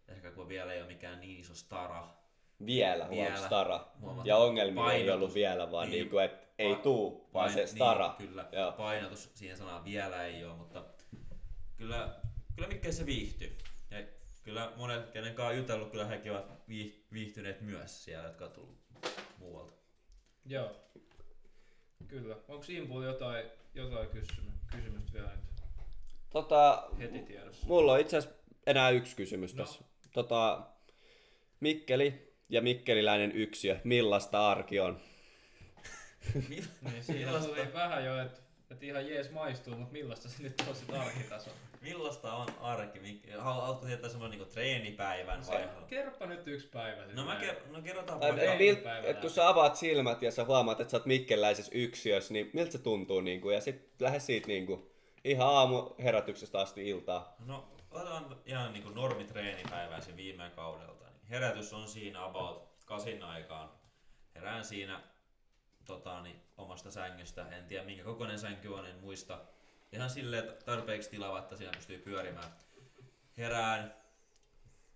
[0.09, 2.09] Ehkä kun vielä ei ole mikään niin iso stara.
[2.67, 3.37] Vielä, Vielä.
[3.47, 3.87] stara.
[4.25, 5.15] Ja ongelmia ei Painotus.
[5.15, 5.93] ollut vielä, vaan Niin.
[5.93, 6.01] niin.
[6.03, 8.15] niinku, että ei Pa- tuu, vaan Pain- se stara.
[8.19, 8.73] Niin, kyllä, Joo.
[8.73, 10.85] painotus siihen sanaan vielä ei ole, mutta
[11.77, 12.15] kyllä,
[12.55, 13.57] kyllä mikä se viihtyy.
[14.47, 18.51] Kyllä monet, kenen kanssa on jutellut, kyllä hekin ovat viih- viihtyneet myös siellä, jotka on
[18.51, 18.79] tullut
[19.39, 19.73] muualta.
[20.45, 20.77] Joo.
[22.09, 22.37] Kyllä.
[22.49, 25.45] Onko Impulla jotain, jotain kysymystä, kysymystä vielä nyt
[26.31, 27.67] Tota, heti tiedossa?
[27.67, 29.65] mulla on itse asiassa enää yksi kysymys No.
[29.65, 29.85] tässä.
[30.13, 30.67] Tota,
[31.61, 35.01] Mikkeli ja mikkeliläinen yksiö, millaista arki on?
[36.49, 40.75] Niin siinä tuli vähän jo, että et ihan jees maistuu, mutta millaista se nyt on
[40.77, 41.51] sit arkitaso?
[41.81, 43.23] Millaista on arki?
[43.39, 45.69] Haluatko tietää semmoinen niinku treenipäivän vai?
[45.89, 49.49] Kerropa nyt yksi päivä No mä ker- no kerrotaan Tai, mil, päivä et kun sä
[49.49, 53.21] avaat silmät ja sä huomaat, että sä oot mikkeläisessä yksiössä, niin miltä se tuntuu?
[53.21, 54.93] Niinku, ja sit lähde siitä niinku,
[55.25, 57.37] ihan aamu herätyksestä asti iltaa.
[57.47, 61.05] No, otetaan ihan niinku normitreenipäivää sen viime kaudelta.
[61.05, 63.71] Niin herätys on siinä about kasin aikaan.
[64.35, 65.01] Herään siinä
[65.87, 67.49] tota, niin, omasta sängystä.
[67.49, 69.39] En tiedä minkä kokoinen sänky on, en muista.
[69.93, 72.49] Ihan silleen tarpeeksi tilava, että siinä pystyy pyörimään.
[73.37, 73.95] Herään,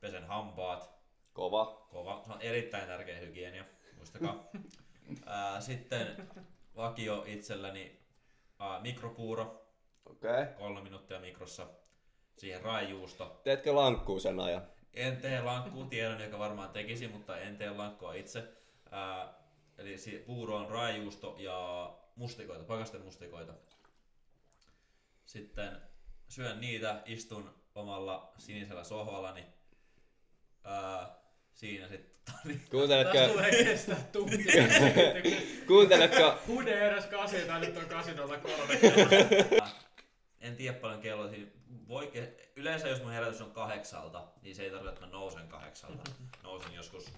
[0.00, 0.90] pesen hampaat,
[1.32, 1.86] Kova.
[1.90, 2.22] kova.
[2.26, 3.64] Se on erittäin tärkeä hygienia,
[3.96, 4.44] muistakaa.
[5.26, 6.28] Ää, sitten
[6.76, 8.00] vakio itselläni
[8.58, 9.66] ää, mikropuuro,
[10.06, 10.30] Okei.
[10.30, 10.46] Okay.
[10.46, 11.66] kolme minuuttia mikrossa.
[12.36, 13.40] Siihen raijuusto.
[13.44, 14.62] Teetkö lankkuu sen ajan?
[14.94, 18.48] En tee lankkuu, tiedän, joka varmaan tekisi, mutta en tee lankkua itse.
[18.90, 19.34] Ää,
[19.80, 23.54] eli si- puuro on raajuusto ja mustikoita, pakasten mustikoita.
[25.26, 25.76] Sitten
[26.28, 29.46] syön niitä, istun omalla sinisellä sohvallani.
[30.64, 31.16] Ää,
[31.52, 34.44] siinä sitten niin, Kuunteletko, Tästä tulee kestää tunti.
[35.66, 38.78] kuunteletko, Hude edes kasi, tai nyt on 803.
[40.40, 41.28] En tiedä paljon kello.
[41.28, 41.48] Siis
[41.90, 45.48] voi, ke- yleensä jos mun herätys on kahdeksalta, niin se ei tarkoita, että mä nousen
[45.48, 46.10] kahdeksalta.
[46.42, 47.12] Nousen joskus 8.45.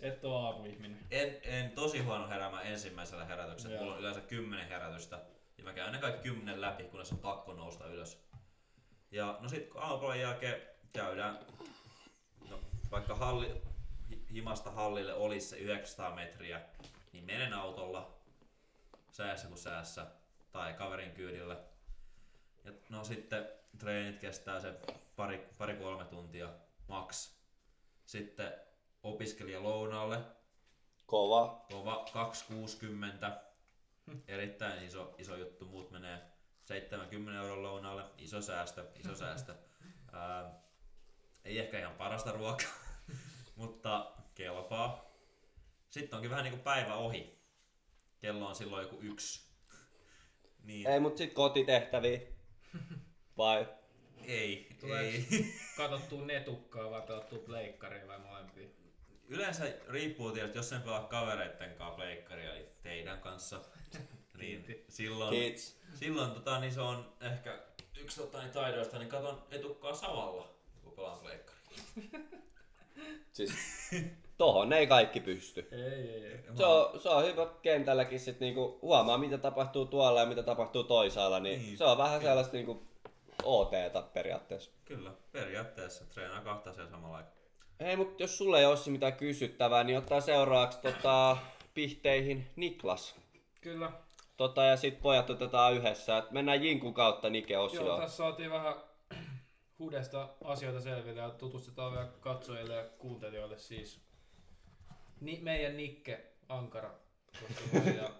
[0.00, 0.98] Et oo aamuihminen.
[1.10, 3.74] En, en tosi huono heräämään ensimmäisellä herätyksellä.
[3.74, 3.82] Joo.
[3.82, 5.20] Mulla on yleensä kymmenen herätystä.
[5.58, 8.26] Ja mä käyn ne kaikki kymmenen läpi, kunnes on pakko nousta ylös.
[9.10, 11.38] Ja no sit kun aamupalan jälkeen käydään,
[12.50, 13.62] no vaikka halli,
[14.10, 16.60] hi- himasta hallille olisi se 900 metriä,
[17.12, 18.18] niin menen autolla
[19.12, 20.06] säässä kuin säässä
[20.52, 21.75] tai kaverin kyydillä.
[22.66, 23.48] Ja no sitten
[23.78, 24.74] treenit kestää se
[25.16, 26.48] pari, pari kolme tuntia
[26.88, 27.36] max.
[28.06, 28.52] Sitten
[29.02, 30.18] opiskelija lounaalle,
[31.06, 31.66] kova.
[31.70, 33.42] kova 260.
[34.28, 36.22] Erittäin iso, iso juttu, muut menee
[36.64, 39.54] 70 euron lounaalle, iso säästö, iso säästö.
[40.12, 40.54] Ää,
[41.44, 42.72] ei ehkä ihan parasta ruokaa,
[43.56, 45.06] mutta kelpaa.
[45.90, 47.38] Sitten onkin vähän niinku päivä ohi.
[48.18, 49.46] Kello on silloin joku yksi.
[50.62, 52.35] Niin, Ei, mut sit kotitehtäviä.
[53.38, 53.66] Vai?
[54.26, 55.46] ei, Tuleeks ei.
[55.76, 58.68] katsottuu netukkaa vai pelattuu pleikkaria vai molempia?
[59.28, 63.60] Yleensä riippuu tietysti, jos sen pelaa kavereitten kanssa pleikkaria, eli teidän kanssa,
[64.38, 65.76] niin silloin, Kiits.
[65.94, 67.58] silloin tota, niin se on ehkä
[68.00, 70.48] yksi tota, niin taidoista, niin katon etukkaa samalla,
[70.84, 71.56] kun pelaan pleikkaria.
[73.32, 73.52] Siis
[74.38, 75.68] tohon ei kaikki pysty.
[75.72, 76.38] Ei, ei, ei.
[76.56, 80.84] Se on, se on hyvä kentälläkin sit niinku huomaa mitä tapahtuu tuolla ja mitä tapahtuu
[80.84, 81.76] toisaalla, niin, Niin.
[81.78, 82.86] se on vähän sellaista niinku
[83.46, 84.70] OT-ta periaatteessa.
[84.84, 87.32] Kyllä, periaatteessa treenaa kahta asiaa samalla aikaa.
[87.80, 91.36] Hei, mutta jos sulle ei ole mitään kysyttävää, niin ottaa seuraavaksi tota,
[91.74, 93.14] pihteihin Niklas.
[93.60, 93.92] Kyllä,
[94.36, 96.18] Tota, ja sit pojat otetaan yhdessä.
[96.18, 98.00] Et mennään Jinkun kautta Nike Joo, osioon.
[98.00, 98.74] tässä saatiin vähän
[99.78, 104.00] hudesta asioita selville ja tutustetaan vielä katsojille ja kuuntelijoille siis
[105.20, 106.90] ni, meidän Nikke Ankara.
[107.96, 108.10] Ja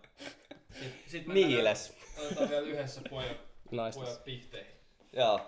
[1.07, 1.95] sit, Niiles.
[2.17, 3.37] vielä- Otetaan vielä yhdessä pojat,
[3.71, 4.03] Naista.
[4.05, 4.76] pojat pihteihin.
[5.17, 5.41] Joo.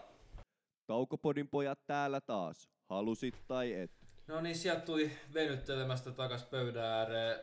[0.86, 2.68] Kaukopodin pojat täällä taas.
[2.90, 3.90] Halusit tai et.
[4.26, 7.40] No niin, sieltä tuli venyttelemästä takas pöydän ääreen.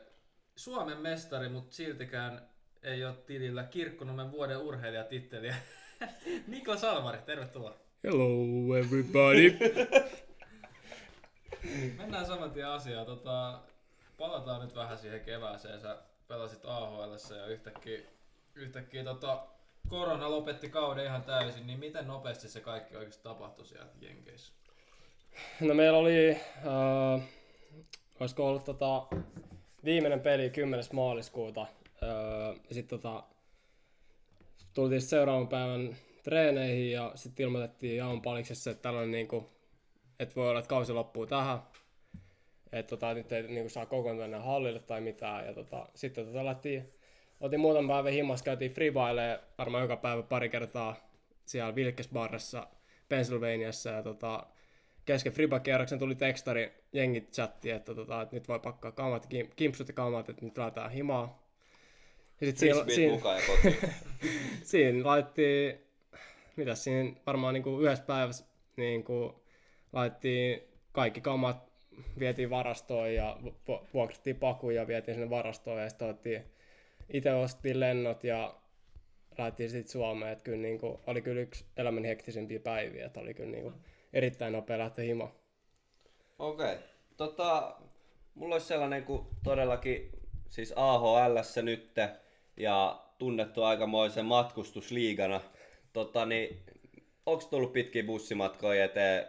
[0.56, 2.50] Suomen mestari, mutta siltikään
[2.84, 5.56] ei ole tilillä Kirkkonummen vuoden urheilijatitteliä.
[6.48, 7.76] Niklas Almari, tervetuloa.
[8.04, 9.58] Hello everybody.
[11.98, 13.06] Mennään saman tien asiaan.
[13.06, 13.62] Tota,
[14.18, 15.82] palataan nyt vähän siihen kevääseen.
[15.82, 18.00] Sä pelasit AHL ja yhtäkkiä,
[18.56, 19.48] yhtäkkiä tota,
[19.88, 21.68] korona lopetti kauden ihan täysin.
[21.68, 24.54] Niin miten nopeasti se kaikki oikeasti tapahtui siellä Jenkeissä?
[25.62, 27.22] No meillä oli, äh,
[28.20, 29.08] olisiko ollut tota,
[29.86, 30.86] viimeinen peli 10.
[30.94, 31.62] maaliskuuta.
[31.62, 31.70] Äh,
[32.70, 33.24] ja sitten tota,
[34.74, 39.50] tultiin sit seuraavan päivän treeneihin ja sitten ilmoitettiin Jaon paliksessa, että tällainen niinku,
[40.20, 41.60] että voi olla, että kausi loppuu tähän.
[42.72, 45.46] Että tota, nyt ei niinku, saa kokoontua hallille tai mitään.
[45.46, 46.94] Ja tota, sitten tota, lähtiin,
[47.40, 51.10] otin muutaman päivän himmas, käytiin freebailee varmaan joka päivä pari kertaa
[51.46, 52.68] siellä Wilkes-barressa
[53.10, 53.90] Pennsylvaniassa.
[53.90, 54.46] Ja tota,
[55.06, 59.88] kesken Friba-kierroksen tuli tekstari jengit chatti, että, tota, että nyt voi pakkaa kamat, kim- kimpsut
[59.88, 61.46] ja kamat, että nyt lähdetään himaa.
[62.42, 63.18] Ja sit siinä, siinä,
[64.64, 65.80] siinä laitettiin,
[66.56, 68.46] mitä siinä varmaan niinku yhdessä päivässä
[68.78, 69.44] niinku
[69.94, 71.72] laitettiin kaikki kamat,
[72.20, 76.44] vietiin varastoon ja vu- vuokrattiin pakuja ja vietiin sinne varastoon ja sitten otettiin,
[77.14, 78.56] itse ostettiin lennot ja
[79.38, 83.52] lähdettiin sitten Suomeen, että kyllä niinku, oli kyllä yksi elämän hektisimpiä päiviä, että oli kyllä
[83.52, 83.74] niinku
[84.14, 85.32] erittäin nopea lähteä himaan.
[86.40, 86.74] Okei.
[86.74, 86.78] Okay.
[87.18, 87.76] Tota,
[88.36, 90.10] mulla olisi sellainen kuin todellakin
[90.50, 92.10] siis AHL nytte
[92.58, 95.42] ja tunnettu aikamoisen matkustusliigana.
[95.94, 96.62] Tota, niin,
[97.26, 99.28] onko tullut pitkiä bussimatkoja eteen?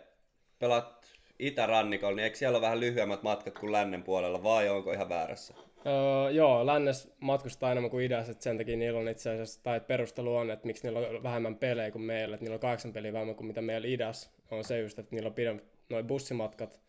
[0.58, 5.08] Pelat itärannikolla, niin eikö siellä ole vähän lyhyemmät matkat kuin lännen puolella vai onko ihan
[5.08, 5.54] väärässä?
[5.86, 9.80] Öö, joo, lännes matkustaa enemmän kuin idässä, että sen takia niillä on itse asiassa, tai
[9.80, 13.12] perustelu on, että miksi niillä on vähemmän pelejä kuin meillä, että niillä on kahdeksan peliä
[13.12, 16.80] vähemmän kuin mitä meillä idässä, on se just, että niillä on pidemmät noin bussimatkat.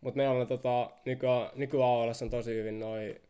[0.00, 3.20] Mutta meillä on tota, nykyään, nykyään on tosi hyvin noin,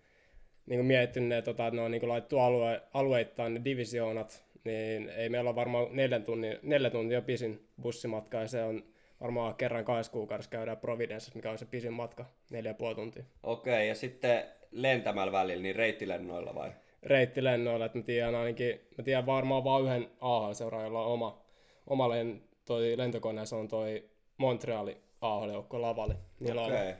[0.67, 5.29] niin mietitty ne, tota, että ne on niin laitettu alue, alueittain ne divisioonat, niin ei
[5.29, 8.83] meillä ole varmaan neljän tunnin, neljä tuntia pisin bussimatka, ja se on
[9.21, 13.25] varmaan kerran kahdessa kuukaudessa käydään Providenceissa, mikä on se pisin matka, neljä puoli tuntia.
[13.43, 16.73] Okei, ja sitten lentämällä välillä, niin reittilennoilla vai?
[17.03, 21.43] reittilennoilla, että mä tiedän ainakin, mä tiedän varmaan vain yhden AHL-seuraajan, jolla on oma,
[21.87, 26.15] oma len, toi lentokone, se on toi Montreali AHL-joukko Lavali.
[26.41, 26.95] Niillä on Okei.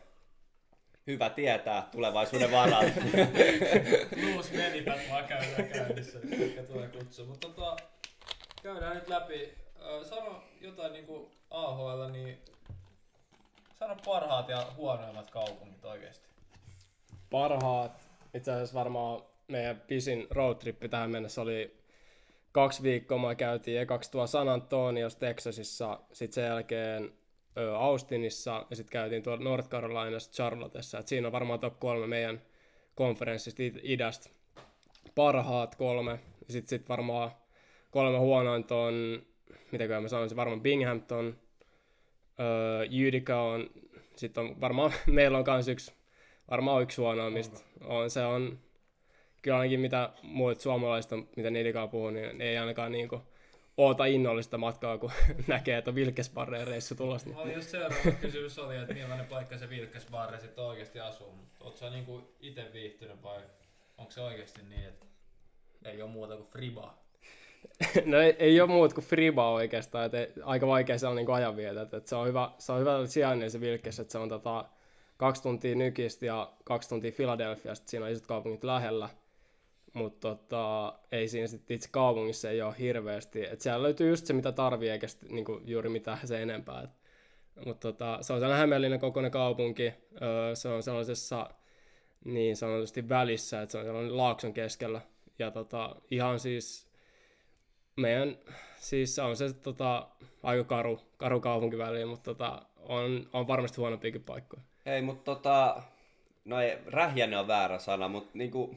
[1.07, 3.01] Hyvä tietää tulevaisuuden varalta.
[4.23, 7.27] Luus menipät vaan käydään käynnissä, mikä tulee kutsu.
[7.27, 7.77] Mutta tota,
[8.63, 9.55] käydään nyt läpi.
[10.09, 12.38] Sano jotain niinku AHL, niin
[13.79, 16.29] sano parhaat ja huonoimmat kaupungit oikeesti.
[17.31, 18.11] parhaat.
[18.35, 21.77] Itse asiassa varmaan meidän pisin roadtrippi tähän mennessä oli
[22.53, 23.19] kaksi viikkoa.
[23.19, 27.12] Me käytiin ekaksi tuolla San Antonios Texasissa, sitten sen jälkeen
[27.79, 30.99] Austinissa ja sitten käytiin tuolla North Carolinassa Charlottessa.
[30.99, 32.43] Et siinä on varmaan top kolme meidän
[32.95, 34.31] konferenssista id- idästä
[35.14, 36.21] parhaat kolme.
[36.49, 37.31] Sitten sit varmaan
[37.90, 39.23] kolme huonointa on,
[39.71, 41.39] mitäköhän mä sanoisin, varmaan Binghamton,
[42.41, 43.71] öö, on,
[44.17, 45.93] sitten on varmaan, meillä on kans yksi,
[46.51, 47.61] varmaan yksi huonoimmista.
[47.85, 48.59] On, se on,
[49.43, 53.23] kyllä ainakin mitä muut suomalaiset on, mitä kanssa puhuu, niin ei ainakaan niinku
[53.77, 55.13] oota innollista matkaa, kun
[55.47, 57.29] näkee, että on Vilkesbarreen reissu tulossa.
[57.29, 57.39] Niin.
[57.39, 61.35] Oli just seuraava kysymys oli, että millainen paikka se Vilkesbarre sitten oikeasti asuu.
[61.61, 63.41] Oletko sä niinku ite viihtynyt vai
[63.99, 65.07] onko se oikeasti niin, että
[65.85, 66.99] ei ole muuta kuin Friba?
[68.05, 71.83] No ei, ei ole muut kuin Friba oikeastaan, että aika vaikea se on niin ajanvietä.
[71.83, 74.64] Että, että se on hyvä, se on hyvä sijainnin se Vilkes, että se on tota,
[75.16, 79.09] kaksi tuntia Nykistä ja kaksi tuntia Philadelphiasta, siinä on isot kaupungit lähellä.
[79.92, 83.46] Mutta tota, ei siinä sit itse kaupungissa ei ole hirveästi.
[83.46, 86.88] Et siellä löytyy just se, mitä tarvii, eikä sit, niinku, juuri mitään se enempää.
[87.66, 89.92] Mutta tota, se on sellainen hämeenlinnan kokoinen kaupunki.
[90.23, 91.51] Öö, se on sellaisessa
[92.25, 95.01] niin sanotusti välissä, että se on sellainen laakson keskellä.
[95.38, 96.89] Ja tota, ihan siis
[98.01, 98.39] meidän,
[98.79, 100.09] siis on se tota,
[100.43, 104.63] aika karu, karu kaupunki väliin, mutta tota, on, on varmasti huonompiakin paikkoja.
[104.87, 105.83] Ei, mutta tota,
[106.45, 108.77] no ei, rähjänen on väärä sana, mutta niinku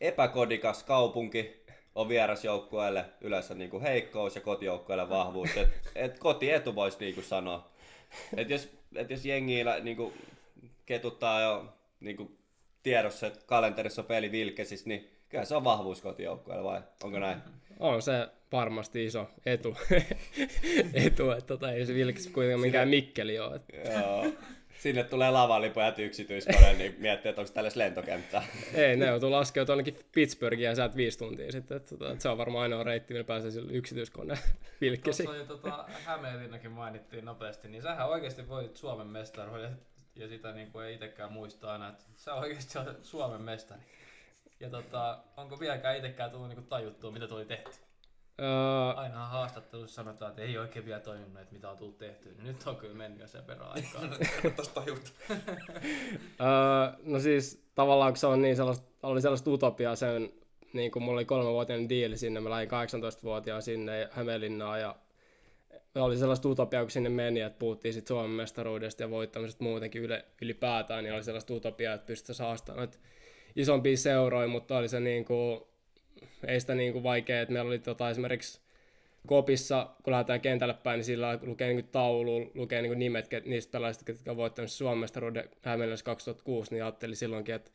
[0.00, 5.56] epäkodikas kaupunki on vierasjoukkueelle yleensä niinku heikkous ja kotijoukkueelle vahvuus.
[5.56, 7.70] Et, et kotietu voisi niinku sanoa.
[8.36, 10.12] Et jos, et jos jengiillä niinku
[10.86, 11.64] ketuttaa jo
[12.00, 12.30] niinku
[12.82, 17.38] tiedossa, että kalenterissa on peli Vilkesissä, niin kyllä se on vahvuus kotijoukkueella vai onko näin?
[17.80, 19.76] On se varmasti iso etu,
[21.06, 23.56] etu että tota, ei se Vilkis kuitenkaan mikään Mikkeli ole.
[23.56, 24.26] että- Joo.
[24.78, 28.44] Sinne tulee lavalipojat yksityiskone, niin miettii, että onko tällaista lentokenttää.
[28.74, 31.76] Ei, ne joutuu laskeutua ainakin Pittsburghiin ja säät viisi tuntia sitten.
[31.76, 34.38] Että, tota, että se on varmaan ainoa reitti, millä pääsee sille yksityiskone
[34.80, 35.26] Vilkkisiin.
[35.26, 39.78] Tuossa oli tota, Hämeenlinnakin mainittiin nopeasti, niin sähän oikeasti voitit Suomen mestaruuden
[40.16, 43.80] ja sitä niin kuin ei itsekään muista aina, että sä oikeasti olet Suomen mestari.
[44.60, 47.70] Ja tota, onko vieläkään itsekään tullut niin tajuttua, mitä tuli tehty?
[48.40, 52.28] Öö, Ainahan haastattelussa sanotaan, että ei oikein vielä toiminut, että mitä on tullut tehty.
[52.28, 54.02] Niin nyt on kyllä mennyt jo sen verran aikaa.
[54.56, 55.10] Tosta tajuta.
[55.30, 60.32] öö, no siis tavallaan kun se on niin sellaista, oli sellaista utopiaa sen,
[60.72, 64.96] niin kuin mulla oli kolmevuotiainen diili sinne, mä lähdin 18-vuotiaan sinne Hämeenlinnaan ja
[65.94, 70.24] oli sellaista utopiaa, kun sinne meni, että puhuttiin sit Suomen mestaruudesta ja voittamisesta muutenkin yle,
[70.42, 72.98] ylipäätään, niin oli sellaista utopiaa, että pystyttäisiin haastamaan noita
[73.58, 75.60] isompia seuroja, mutta oli se niin kuin,
[76.46, 78.60] ei sitä niin kuin vaikea, että meillä oli tota, esimerkiksi
[79.26, 83.72] Kopissa, kun lähdetään kentälle päin, niin sillä lukee niin taulu, lukee niin nimet ket, niistä
[83.72, 87.70] pelaajista, ketkä on voittanut Suomen mestaruuden Hämeenlinnassa 2006, niin ajattelin silloinkin, että,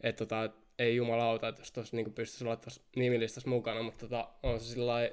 [0.00, 4.00] että, tota, että ei jumalauta, että jos tuossa niin pystyisi olla tuossa nimilistassa mukana, mutta
[4.00, 5.10] tota, on se sillä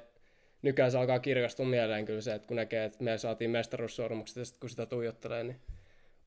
[0.62, 4.44] nykyään se alkaa kirkastua mieleen kyllä se, että kun näkee, että me saatiin mestaruussormukset ja
[4.44, 5.60] sitten kun sitä tuijottelee, niin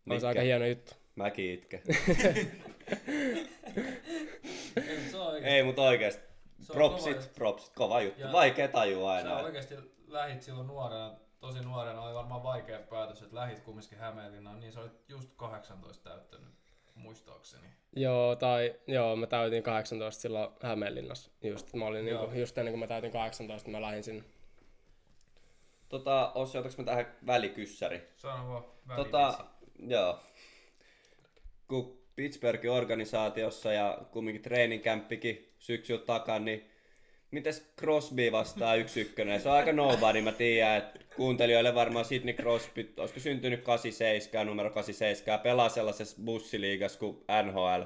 [0.10, 0.94] on se aika hieno juttu.
[1.16, 1.82] Mäkin itken.
[5.44, 6.24] ei, oikeasti,
[6.58, 8.22] mutta kova Propsit, propsit, kova juttu.
[8.22, 9.38] Ja- Vaikea tajua sä aina.
[9.38, 9.76] oikeasti
[10.08, 14.82] lähit silloin nuorena, tosi nuorena, oli varmaan vaikea päätös, että lähit kumminkin Hämeenlinnaan, niin sä
[14.82, 16.50] olit just 18 täyttänyt,
[16.96, 17.68] muistaakseni.
[17.96, 21.32] Joo, tai joo, mä täytin 18 silloin Hämeenlinnassa.
[21.44, 24.24] Just, mä olin niinku, just ennen kuin mä täytin 18, mä lähdin sinne.
[25.90, 28.08] Tota, Ossi, otaks mä tähän välikyssäri?
[28.16, 28.64] Sano vaan
[28.96, 29.46] Tota,
[29.88, 30.20] joo.
[31.68, 36.70] Kun Pittsburghin organisaatiossa ja kumminkin treeninkämppikin syksyllä takana, niin
[37.32, 39.42] mites Crosby vastaa yksi ykkönen?
[39.42, 44.70] Se on aika nobody, mä tiedän, että kuuntelijoille varmaan Sidney Crosby, olisiko syntynyt 87, numero
[44.70, 47.82] 87, pelaa sellaisessa bussiliigassa kuin NHL.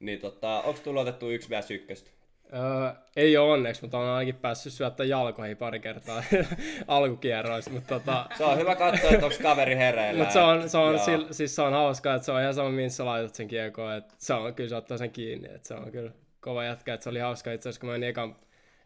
[0.00, 2.10] Niin tota, onks tullut otettu yksi vs ykköstä?
[2.54, 6.22] Öö, ei ole onneksi, mutta on ainakin päässyt syöttää jalkoihin pari kertaa
[6.88, 10.18] alkukierroissa, mutta tota, Se on hyvä katsoa, että onko kaveri hereillä.
[10.18, 12.70] Mutta se on, se, on, sil, siis se on hauskaa, että se on ihan sama,
[12.70, 15.74] mihin sä laitat sen kiekoon, että se on, kyllä se ottaa sen kiinni, että se
[15.74, 16.10] on kyllä
[16.40, 18.36] kova jätkä, että se oli hauska itse asiassa, kun mä menin ekan,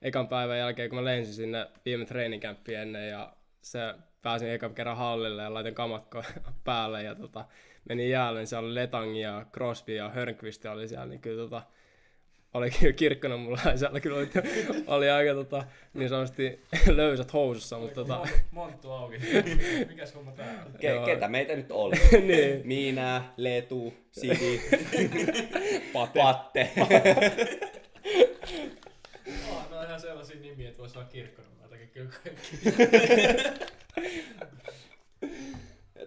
[0.03, 4.97] ekan päivän jälkeen, kun mä lensin sinne viime treenikämppiin ennen ja se pääsin ekan kerran
[4.97, 6.05] hallille ja laitan kamat
[6.65, 7.45] päälle ja tota,
[7.89, 11.63] menin jäälle, niin siellä oli Letang ja Crosby ja Hörnqvist oli siellä, niin kyllä tota,
[12.55, 14.29] oli kyllä kirkkona mulla ja siellä kyllä oli,
[14.87, 16.61] oli aika tota, niin sanotusti
[16.97, 19.17] löysät housussa, mutta tota, Mon- Monttu auki.
[19.89, 20.73] Mikäs homma tää on?
[20.75, 21.97] Ke- ketä meitä nyt oli?
[22.27, 24.61] niin, Minä, Letu, Sidi,
[25.93, 26.21] pate.
[26.21, 26.71] Patte.
[29.51, 32.57] Oh, no on ihan sellaisia nimiä, että voisi olla kirkkonummeltakin kyllä kaikki.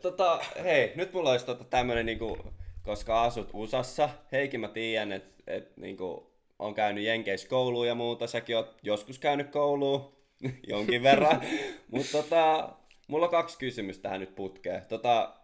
[0.02, 2.38] tota, hei, nyt mulla olisi tota tämmönen niinku,
[2.84, 6.29] koska asut USAssa, Heikin mä tiedän, että et, niinku,
[6.60, 10.16] on käynyt Jenkeissä kouluun ja muuta, säkin oot joskus käynyt kouluun,
[10.68, 11.42] jonkin verran,
[11.92, 12.70] mutta tota,
[13.08, 14.82] mulla on kaksi kysymystä tähän nyt putkeen.
[14.86, 15.36] Tota,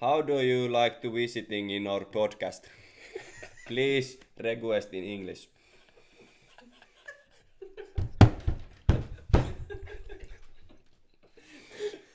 [0.00, 2.66] how do you like to visiting in our podcast?
[3.68, 5.48] Please request in English.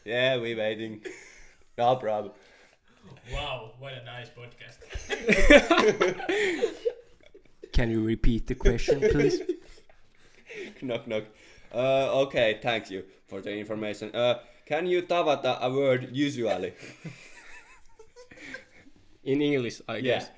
[0.05, 1.03] Yeah, we waiting.
[1.77, 2.33] No problem.
[3.31, 4.79] Wow, what a nice podcast.
[7.79, 9.39] Can you repeat the question, please?
[10.81, 11.23] knock knock.
[11.73, 14.13] Uh, okay, thank you for the information.
[14.13, 16.73] Uh, can you tavata a word usually?
[19.23, 20.01] In English, I Yeah.
[20.01, 20.29] guess.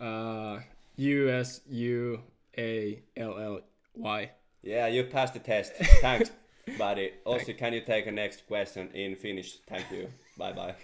[0.00, 0.58] Uh,
[0.96, 2.18] U S U
[2.58, 3.60] A L L
[3.94, 4.30] Y.
[4.62, 5.74] Yeah, you passed the test.
[6.02, 6.32] Thanks,
[6.76, 7.12] buddy.
[7.24, 9.60] Also, can you take a next question in Finnish?
[9.68, 10.08] Thank you.
[10.36, 10.74] Bye bye.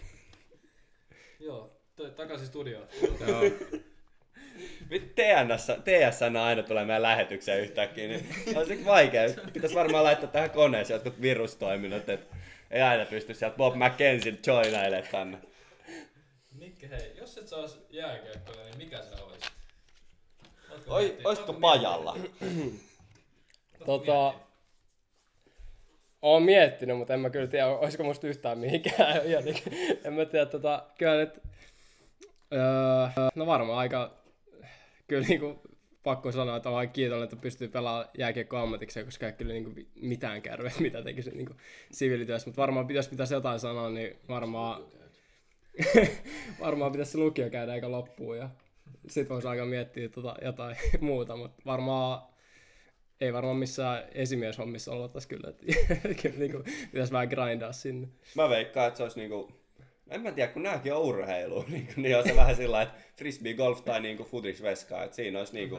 [1.41, 2.87] Joo, t- takaisin studioon.
[5.15, 9.23] TNS, TSN aina tulee meidän lähetykseen yhtäkkiä, niin on se vaikea.
[9.53, 12.37] Pitäisi varmaan laittaa tähän koneeseen jotkut virustoiminnot, että
[12.71, 15.39] ei aina pysty sieltä Bob McKenzie joinailemaan tänne.
[16.59, 19.17] Mikke, hei, jos et sä ois jääkiekkoja, niin mikä sä?
[20.71, 22.19] Ootko Oi, ootko pajalla?
[23.87, 24.35] Tota?
[26.23, 29.31] Oon miettinyt, mutta en mä kyllä tiedä, olisiko musta yhtään mihinkään.
[29.31, 29.73] Jotenkin.
[30.05, 31.43] en mä tiedä, tota, kyllä nyt,
[32.53, 34.24] öö, no varmaan aika,
[35.07, 35.61] kyllä niinku,
[36.03, 40.43] pakko sanoa, että aika kiitollinen, että pystyy pelaamaan jääkiekkoa ammatikseen, koska ei kyllä niinku mitään
[40.43, 41.55] kärveä, mitä tekisi niinku
[41.93, 42.49] siviilityössä.
[42.49, 44.85] Mutta varmaan pitäisi, pitäisi jotain sanoa, niin varmaan,
[46.61, 48.37] varmaan pitäisi lukio käydä eikä loppuun.
[48.37, 48.51] Ja
[49.09, 52.35] Sitten voisi aika miettiä tota jotain muuta, mutta varmaan
[53.21, 55.67] ei varmaan missään esimieshommissa olla tässä kyllä, että
[56.23, 58.09] kyllä niin kuin, pitäisi vähän grindaa sinne.
[58.37, 59.64] Mä veikkaan, että se olisi niinku,
[60.11, 63.55] en mä tiedä, kun nääkin on urheilu, niin, niin on se vähän sillä että frisbee
[63.55, 65.79] golf tai niinku futisveska, että siinä olisi niinku,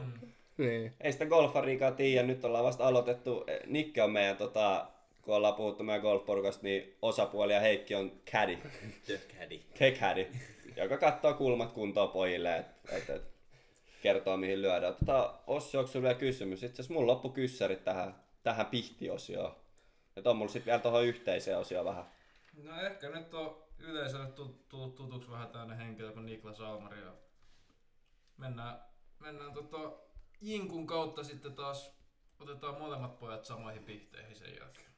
[0.58, 0.94] Niin.
[1.02, 4.88] ei sitä golfariikaa tiedä, nyt ollaan vasta aloitettu, Nikke on meidän tota,
[5.22, 8.58] kun ollaan puhuttu meidän golfporukasta, niin osapuoli ja Heikki on caddy,
[9.06, 9.60] The Caddy.
[10.00, 10.28] caddy,
[10.76, 13.22] joka katsoo kulmat kuntoon pojille, että et, et,
[14.02, 14.96] kertoo mihin lyödään.
[14.96, 16.64] Tota, Ossi, onko vielä kysymys?
[16.64, 19.56] Itse asiassa mulla loppu kyssärit tähän, tähän pihtiosioon.
[20.18, 22.06] Että on mulla sitten vielä tuohon yhteiseen osioon vähän.
[22.64, 27.14] No ehkä nyt on yleisölle tu- tullut tutuksi vähän tämmönen henkilö kuin Niklas Almari ja
[28.38, 28.80] mennään,
[29.20, 29.78] mennään tota
[30.42, 31.92] Jinkun kautta sitten taas
[32.40, 34.92] otetaan molemmat pojat samoihin pihteihin sen jälkeen.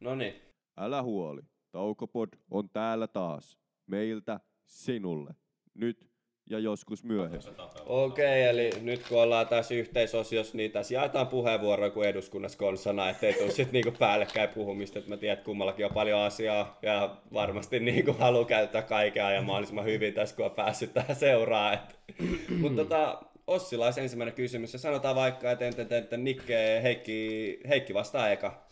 [0.00, 0.42] No niin,
[0.76, 3.58] Älä huoli, Taukopod on täällä taas.
[3.86, 5.34] Meiltä sinulle.
[5.74, 6.09] Nyt
[6.50, 7.40] ja joskus myöhemmin.
[7.86, 13.32] Okei, eli nyt kun ollaan tässä yhteisosiossa, niin tässä jaetaan puheenvuoroja kuin eduskunnassa konsana, ettei
[13.34, 17.80] tule sitten niinku päällekkäin puhumista, että mä tiedän, että kummallakin on paljon asiaa ja varmasti
[17.80, 21.78] niinku haluaa käyttää kaikkea ja mahdollisimman hyvin tässä, kun on päässyt tähän seuraan.
[22.60, 27.60] Mutta tota, Ossilla olisi ensimmäinen kysymys ja sanotaan vaikka, että, että, että, että Nikke Heikki,
[27.68, 28.62] Heikki vastaa eka.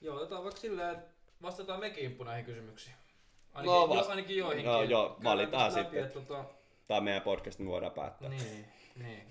[0.00, 1.10] Joo, otetaan vaikka silleen, että
[1.42, 2.94] vastataan mekin näihin kysymyksiin.
[3.54, 4.72] Ainakin, No, vast- jo, ainakin joihinkin.
[4.72, 6.04] No, joo, valitaan tästä läpi, sitten.
[6.04, 6.44] Että, tota,
[6.86, 8.28] Tämä on meidän podcast, me voidaan päättää.
[8.28, 8.66] Niin, niin,
[8.96, 9.28] niin.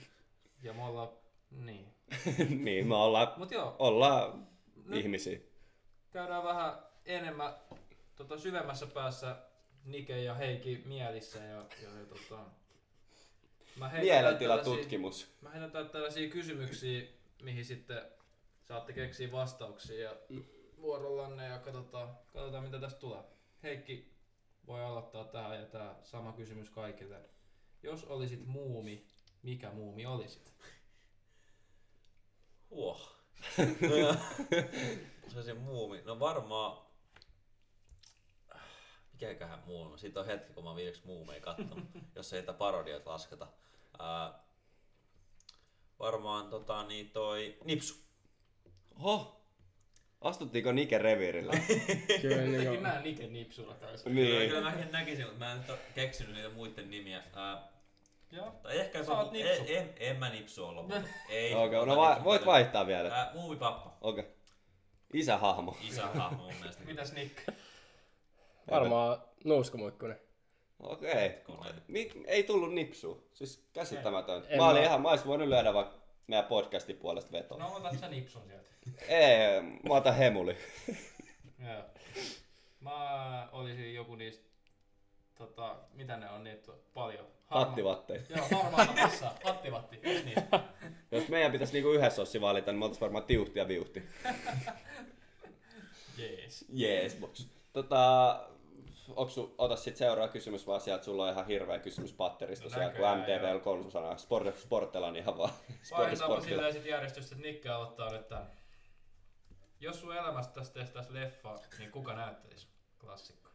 [0.63, 1.09] Ja me ollaan,
[1.51, 1.87] niin.
[2.65, 4.47] niin me ollaan, Mut joo, ollaan
[4.85, 5.39] Nyt- ihmisiä.
[6.11, 6.73] käydään vähän
[7.05, 7.53] enemmän
[8.15, 9.35] tota, syvemmässä päässä
[9.85, 12.43] Nike ja Heikki mielissä ja, ja, ja tota,
[13.75, 15.31] mä Mielentilatutkimus.
[15.41, 17.03] Mä heitän tällaisia kysymyksiä,
[17.43, 18.01] mihin sitten
[18.61, 20.15] saatte keksiä vastauksia ja
[20.81, 23.21] vuorollanne ja katsotaan, katsotaan mitä tästä tulee.
[23.63, 24.11] Heikki
[24.67, 27.19] voi aloittaa tähän ja tämä sama kysymys kaikille.
[27.83, 29.07] Jos olisit muumi,
[29.43, 30.53] mikä muumi olisit?
[32.69, 33.15] Huoh.
[35.27, 36.01] se on se muumi.
[36.01, 36.85] No varmaan...
[39.13, 39.97] Mikäköhän muumi?
[39.97, 43.47] Siitä on hetki, kun mä viimeksi muumeja kattonut, jos ei niitä parodioita lasketa.
[43.99, 44.43] Ää,
[45.99, 47.95] varmaan tota, niin toi Nipsu.
[48.95, 49.40] Oho!
[50.21, 51.53] Astuttiinko Nike reviirille?
[52.21, 54.03] Kyllä niin kuin, mä Nike nipsulla taisi.
[54.03, 54.49] Kyllä, niin.
[54.49, 57.23] kyllä mäkin näkisin, mutta mä en nyt keksinyt niitä muiden nimiä.
[57.35, 57.67] Ää,
[58.31, 58.51] Joo.
[58.63, 59.73] tai ehkä Sä oot en, Nipsu.
[59.73, 61.01] en, en, mä Nipsu ole lopulta.
[61.29, 61.53] Ei.
[61.55, 62.45] Okei, ota no va- voit paljon.
[62.45, 63.15] vaihtaa vielä.
[63.15, 63.97] Ää, muumipappa.
[64.01, 64.25] Okei.
[65.13, 65.77] Isähahmo.
[65.87, 66.83] Isä hahmo mun mielestä.
[66.83, 67.37] Mitäs Nick?
[68.71, 70.19] varmaan nuuskamuikkunen.
[70.79, 71.31] Okei.
[71.87, 73.27] Mi- ei tullut nipsu.
[73.33, 74.47] Siis käsittämätöntä.
[74.49, 76.00] En Mä olin mä- ihan, mä olisin voinut lyödä vaikka
[76.31, 77.57] meidän podcastin puolesta vetoa.
[77.57, 78.69] No otat sä nipsun sieltä.
[79.07, 80.57] Ei, mä otan hemuli.
[81.65, 81.83] Joo.
[82.79, 84.45] Mä olisin joku niistä,
[85.37, 87.27] tota, mitä ne on niitä paljon?
[87.45, 88.21] Hattivattei.
[88.29, 89.35] Joo, harmaata massaa.
[89.43, 90.37] Hattivatti, just niin.
[91.11, 94.03] Jos meidän pitäisi niinku yhdessä ossi valita, niin me oltais varmaan tiuhti ja viuhti.
[96.17, 96.65] Jees.
[96.69, 97.45] Jees, box.
[97.73, 98.39] Tota,
[99.15, 102.69] onks su, ota sit seuraava kysymys vaan sieltä, sulla on ihan hirveä kysymys patterista No
[102.69, 104.17] siellä, kun MTV on sana.
[104.17, 105.49] Sport, sportella, niin ihan vaan.
[105.49, 106.43] Sportti, Vaihdetaan sportilla.
[106.49, 108.51] silleen sit järjestystä, että Nikke aloittaa nyt tän.
[109.79, 112.67] Jos sun elämästä tästä tehtäis leffa, niin kuka näyttelisi?
[112.99, 113.49] Klassikko.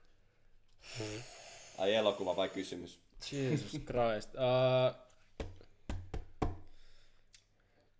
[1.79, 3.01] Ai elokuva vai kysymys?
[3.33, 4.31] Jesus Christ.
[4.35, 4.97] Uh,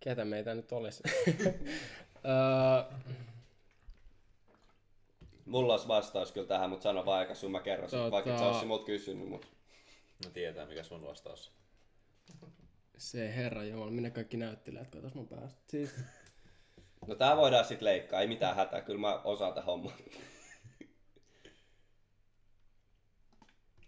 [0.01, 1.03] ketä meitä nyt olisi?
[2.17, 2.93] uh,
[5.47, 8.07] Mulla olisi vastaus kyllä tähän, mutta sano vaan aika sun mä kerron tota...
[8.07, 9.47] Tota- vaikka et sä ois multa kysynyt, mut.
[10.25, 11.53] No tietää mikä sun vastaus.
[12.99, 15.61] se herra jumala, minne kaikki näyttelijät, katos mun päästä.
[15.69, 15.95] Siis,
[17.07, 19.97] No tää voidaan sit leikkaa, ei mitään hätää, kyllä mä osaan tätä hommaa.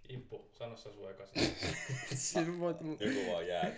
[0.09, 1.31] Imppu, sano sä sun ekas.
[2.15, 3.73] siis voit, Joku vaan jää.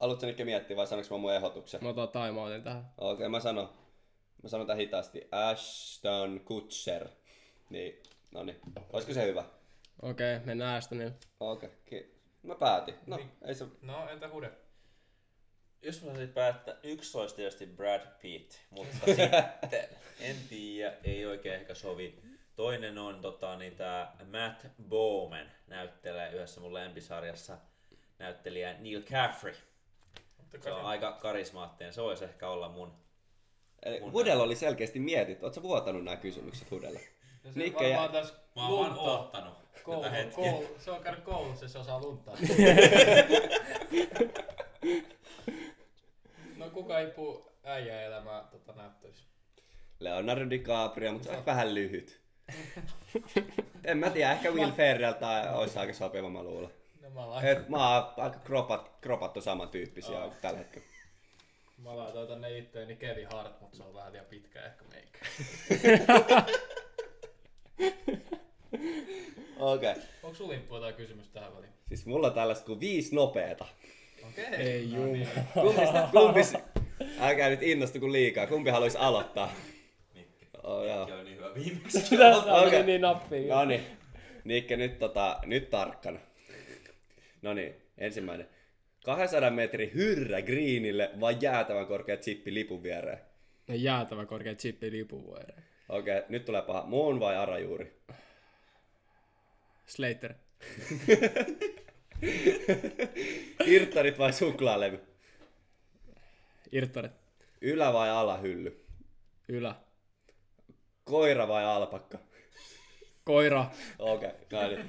[0.00, 1.80] Haluatko Nikke miettiä vai sanoinko mä mun ehdotuksen?
[1.82, 2.92] mä otan timeoutin tähän.
[2.98, 3.79] Okei, okay, mä sanon.
[4.42, 5.28] Mä sanon tän hitaasti.
[5.32, 7.08] Ashton Kutcher.
[7.70, 8.60] Niin, no niin.
[8.92, 9.44] Olisiko se hyvä?
[10.02, 11.12] Okei, okay, mennään Astonille.
[11.40, 12.04] Okei, okay.
[12.42, 12.94] mä päätin.
[13.06, 13.30] No, Niin.
[13.44, 13.66] ei se...
[13.82, 14.50] No, entä Hude?
[15.82, 19.88] Jos mä saisin päättää, yksi olisi tietysti Brad Pitt, mutta sitten
[20.20, 22.22] en tiedä, ei oikein ehkä sovi.
[22.56, 27.58] Toinen on tota, niin tää Matt Bowman, näyttelee yhdessä mun lempisarjassa
[28.18, 29.54] näyttelijä Neil Caffrey.
[30.60, 32.92] Se on aika karismaattinen, se voisi ehkä olla mun.
[33.82, 35.52] Eli Hudella oli selkeästi mietitty.
[35.54, 37.00] Sä vuotanut nämä kysymykset Hudelle?
[37.44, 39.54] Se Nikke varmaan ja- tässä Mä oon vaan oottanut
[39.84, 40.34] Koulu, tätä hetkeä.
[40.52, 42.36] koulu, se on käynyt koulussa ja se osaa luntaa.
[46.56, 49.24] no kuka ippuu äijä elämää tota näyttelisi?
[50.00, 52.20] Leonardo DiCaprio, mutta se on vähän lyhyt.
[53.84, 56.70] en mä tiedä, ehkä Will Ferrell tai olisi aika sopiva, mä luulen.
[57.02, 60.30] No Mä Et mä oon aika kropat, kropattu samantyyppisiä Aa.
[60.40, 60.86] tällä hetkellä.
[61.82, 65.18] Mä laitan tänne itteeni Kevin Hart, mutta se on vähän liian pitkä ehkä meikä.
[69.58, 69.90] Okei.
[69.90, 70.02] Okay.
[70.22, 71.72] Onko sulla limppu jotain kysymys tähän väliin?
[71.88, 73.66] Siis mulla on tällaista kuin viisi nopeeta.
[74.28, 74.44] Okei.
[74.44, 75.12] Ei No juu.
[75.12, 75.28] niin.
[75.54, 76.54] Kumpis, kumpis,
[77.20, 78.46] älkää nyt innostu kun liikaa.
[78.46, 79.52] Kumpi haluaisi aloittaa?
[80.14, 80.46] Mikki.
[80.62, 80.98] Oh, joo.
[80.98, 81.98] Mikki oli niin hyvä viimeksi.
[82.66, 82.70] Okei.
[82.70, 83.48] meni niin nappiin.
[83.48, 83.86] No niin.
[84.44, 86.18] Niikke nyt, tota, nyt tarkkana.
[87.42, 88.48] No niin, ensimmäinen.
[89.04, 93.18] 200 metri hyrrä greenille vai jäätävän korkea chippi lipun viereen?
[93.68, 95.62] No jäätävä korkea chippi lipuvuoreen.
[95.88, 96.86] Okei, okay, nyt tulee paha.
[96.86, 98.00] Muun vai arajuuri?
[99.86, 100.34] Slater.
[103.66, 105.00] Irttarit vai suklaalevy?
[106.72, 107.12] Irttaret.
[107.60, 108.84] Ylä vai alahylly?
[109.48, 109.74] Ylä.
[111.04, 112.18] Koira vai alpakka?
[113.24, 113.70] Koira.
[113.98, 114.88] Okei, okay, no niin.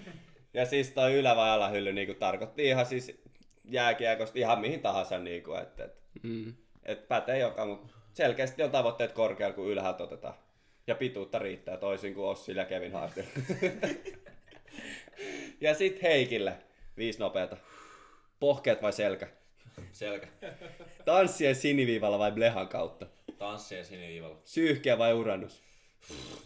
[0.54, 3.21] Ja siis toi ylä- vai alahylly niin tarkoitti ihan siis
[3.70, 6.54] jääkiekosta ihan mihin tahansa, niin kuin, että, että, Mm.
[6.84, 10.34] että pätee joka, mutta selkeästi on tavoitteet korkealla, kun ylhäältä otetaan.
[10.88, 13.30] Ja pituutta riittää toisin kuin Ossi ja Kevin Hartilla.
[15.62, 16.54] ja sit Heikille,
[16.98, 17.58] viisi nopeata.
[18.40, 19.28] Pohkeet vai selkä?
[19.92, 20.28] Selkä.
[21.06, 23.06] Tanssien siniviivalla vai blehan kautta?
[23.38, 24.38] Tanssien siniviivalla.
[24.46, 25.64] Syyhkiä vai uranus?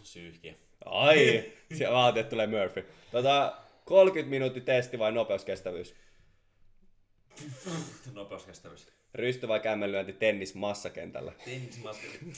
[0.02, 0.54] Syyhkiä.
[0.84, 2.86] Ai, ajattelin, että tulee Murphy.
[3.12, 5.94] Tota, 30 minuutin testi vai nopeuskestävyys?
[8.12, 8.88] Nopeuskestävyys.
[9.14, 11.32] Rysty vai kämmenlyönti tennis massakentällä?
[11.44, 12.32] Tennismaski.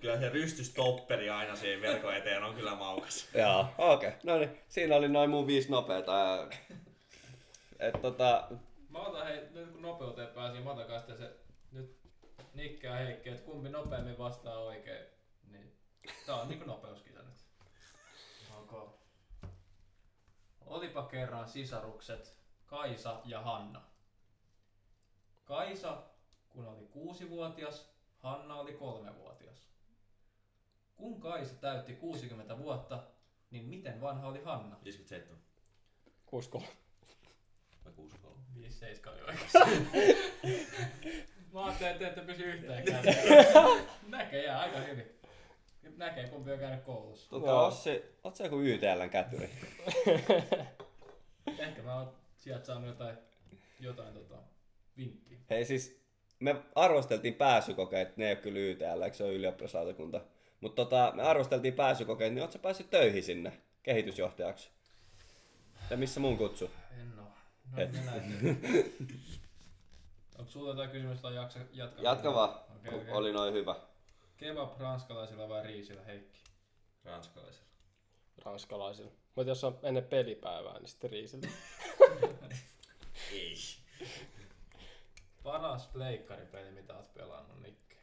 [0.00, 3.28] Kyllä se rystystopperi aina siihen verkon eteen on kyllä maukas.
[3.34, 4.08] Joo, okei.
[4.08, 4.20] Okay.
[4.24, 6.46] No niin, siinä oli noin mun viisi nopeeta.
[7.78, 8.48] Et tota,
[8.88, 11.36] Mä otan hei, nyt kun nopeuteen pääsin, mä otan kai sitten se
[11.72, 11.96] nyt
[12.54, 15.06] Nikke ja Heikki, että kumpi nopeammin vastaa oikein.
[15.50, 15.72] Niin,
[16.26, 17.44] tää on niinku nopeuskisa nyt.
[18.58, 18.88] Okay.
[20.66, 23.91] Olipa kerran sisarukset Kaisa ja Hanna.
[25.44, 26.02] Kaisa,
[26.48, 29.68] kun oli kuusivuotias, Hanna oli kolmevuotias.
[30.96, 33.02] Kun Kaisa täytti 60 vuotta,
[33.50, 34.76] niin miten vanha oli Hanna?
[34.84, 35.38] 57
[36.26, 36.62] Kusko.
[37.84, 38.40] vai 63.
[38.54, 39.58] 5 7 oli oikeassa.
[41.52, 43.04] Mä ajattelin, että ette pysy yhteenkään.
[44.08, 45.06] Näkee jää aika hyvin.
[45.82, 47.30] Nyt näkee kumpi on käynyt koulussa.
[47.30, 47.66] tota Joo.
[47.66, 49.50] Ossi, oot sä joku YTLn kätyri?
[51.58, 53.16] Ehkä mä oon sieltä saanut jotain,
[53.80, 54.36] jotain tota,
[54.96, 55.38] vinkkiä.
[55.50, 56.02] Hei siis,
[56.40, 60.20] me arvosteltiin pääsykokeet, ne ei ole kyllä YTL, eikö se ole ylioppilaslautakunta.
[60.60, 64.70] Mutta tota, me arvosteltiin pääsykokeet, niin oot sä päässyt töihin sinne kehitysjohtajaksi?
[65.90, 66.70] Ja missä mun kutsu?
[67.00, 67.26] En oo.
[67.72, 67.90] No Et.
[70.38, 72.02] Onko sulla jotain kysymystä tai jaksa, jatka?
[72.02, 73.12] Jatka vaan, kun okei.
[73.12, 73.74] oli noin hyvä.
[74.36, 76.38] Kebab ranskalaisilla vai riisillä, Heikki?
[77.04, 77.66] Ranskalaisilla.
[78.44, 79.12] Ranskalaisilla.
[79.34, 81.48] Mutta jos on ennen pelipäivää, niin sitten riisillä.
[83.32, 83.54] Ei.
[85.42, 87.96] Paras pleikkaripeli, mitä oot pelannut, Nikke?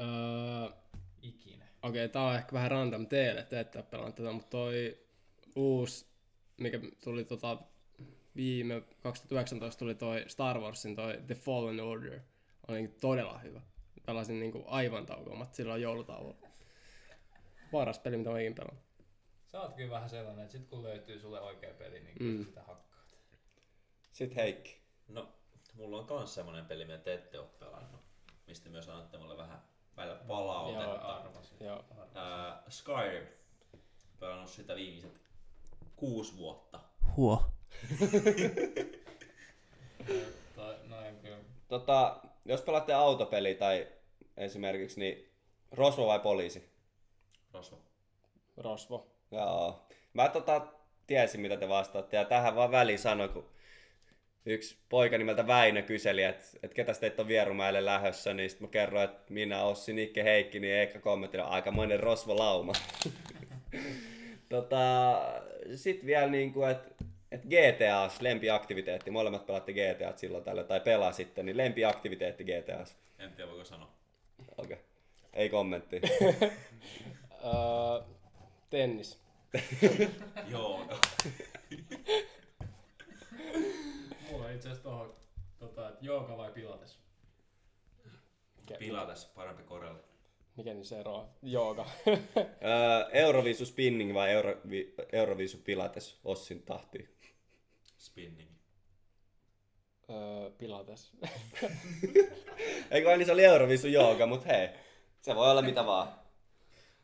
[0.00, 0.76] Öö,
[1.22, 1.64] Ikinä.
[1.82, 4.98] Okei, tää on ehkä vähän random teille, te ette ole pelannut tätä, mutta toi
[5.56, 6.06] uusi,
[6.56, 7.58] mikä tuli tota
[8.36, 12.20] viime 2019 tuli toi Star Warsin toi The Fallen Order.
[12.68, 13.60] Oli niinku todella hyvä.
[14.06, 16.36] Pelasin niinku aivan taukoamatta silloin joulutauolla.
[17.72, 18.84] Paras peli, mitä mä ikinä pelannut.
[19.46, 22.44] Sä oot kyllä vähän sellainen, että sit kun löytyy sulle oikea peli, niin Mm.
[22.44, 23.02] sitä hakkaa.
[24.12, 24.80] Sitten Heikki.
[25.08, 25.32] No,
[25.82, 28.00] mulla on kans semmonen peli, mitä te ette oo pelannut.
[28.46, 29.62] Mistä myös annatte mulle vähän
[29.96, 30.92] välillä Joo, palautetta.
[30.92, 31.56] arvasin.
[31.60, 31.84] Joo.
[31.90, 32.16] Arvasin.
[32.16, 33.26] Ää, Skyrim.
[34.20, 35.20] Pelannut sitä viimeiset
[35.96, 36.80] kuusi vuotta.
[40.88, 41.36] Noin kyllä.
[41.68, 43.88] Tota, jos pelaatte autopeli tai
[44.36, 45.32] esimerkiksi, niin
[45.70, 46.72] rosvo vai poliisi?
[47.52, 47.78] Rosvo.
[48.56, 49.06] Rosvo.
[49.30, 49.86] Joo.
[50.12, 50.66] Mä tota,
[51.06, 53.48] tiesin, mitä te vastaatte, ja tähän vaan väliin sanoin, kun
[54.46, 58.70] yksi poika nimeltä Väinö kyseli, että et ketä teitä on Vierumäelle lähössä, niin sitten mä
[58.70, 62.72] kerroin, että minä, Ossi, Nikke, Heikki, niin Eikka kommentti, aikamoinen rosvolauma.
[64.48, 65.14] tota,
[65.74, 71.12] sitten vielä niin kuin, että et GTA, lempiaktiviteetti, molemmat pelaatte GTA silloin tällä, tai pelaa
[71.12, 72.84] sitten, niin lempiaktiviteetti GTA.
[73.18, 73.92] En tiedä voiko sanoa.
[74.58, 74.74] Okei.
[74.74, 74.76] Okay.
[75.32, 76.00] Ei kommentti.
[78.70, 79.18] Tennis.
[80.52, 80.86] Joo.
[84.54, 85.16] Itse asiassa tohon,
[85.58, 86.98] tota, että jooga vai pilates?
[88.56, 90.00] Mikä, Pilates, parempi korelle.
[90.56, 91.28] mikä niin se ero?
[91.42, 91.86] Jooga.
[93.12, 97.08] Euroviisu spinning vai Eurovi, Euroviisu pilates Ossin tahtiin?
[97.98, 98.50] Spinning.
[100.10, 101.12] öö, pilates.
[102.90, 104.68] Eikö niin se oli Euroviisu jooga, mut hei.
[105.22, 106.08] Se voi olla mitä vaan.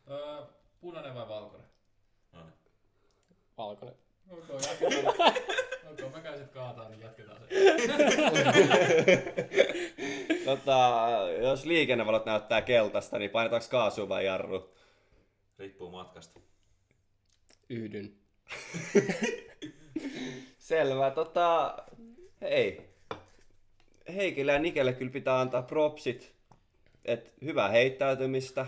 [0.09, 0.45] Öö,
[0.81, 1.67] punainen vai valkoinen?
[2.33, 2.53] No niin.
[3.57, 3.95] Valkoinen.
[4.29, 4.59] Okay,
[5.91, 6.51] Okay, mä käyn sit
[6.89, 7.47] niin jatketaan se.
[10.45, 11.07] Tota,
[11.41, 14.73] jos liikennevalot näyttää keltaista, niin painetaanko kaasua vai jarru?
[15.59, 16.39] Riippuu matkasta.
[17.69, 18.15] Yhdyn.
[20.57, 21.77] Selvä, tota,
[22.41, 22.89] hei.
[24.15, 26.33] Heikille ja Nikelle kyllä pitää antaa propsit.
[27.05, 28.65] Et hyvää heittäytymistä.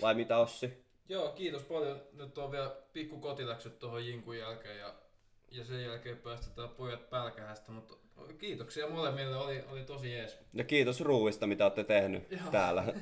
[0.00, 0.84] Vai mitä Ossi?
[1.08, 2.02] Joo, kiitos paljon.
[2.12, 4.94] Nyt on vielä pikku kotiläksyt tuohon Jinkun jälkeen ja,
[5.50, 7.94] ja sen jälkeen päästetään pojat pälkähästä, mutta
[8.38, 10.38] kiitoksia molemmille, oli, oli tosi jees.
[10.54, 12.50] Ja kiitos ruuista, mitä olette tehnyt Joo.
[12.50, 12.84] täällä.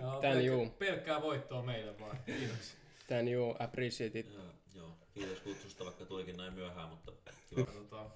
[0.00, 0.58] Joo, Tän juu.
[0.58, 2.18] pelkkä, pelkkää voittoa meille vaan.
[2.26, 2.78] Kiitoksia.
[3.06, 4.34] Tän you appreciate it.
[4.34, 4.42] Joo,
[4.74, 4.90] joo.
[5.14, 7.12] Kiitos kutsusta, vaikka tulikin näin myöhään, mutta
[7.50, 7.64] kiva.
[7.66, 8.06] Tota,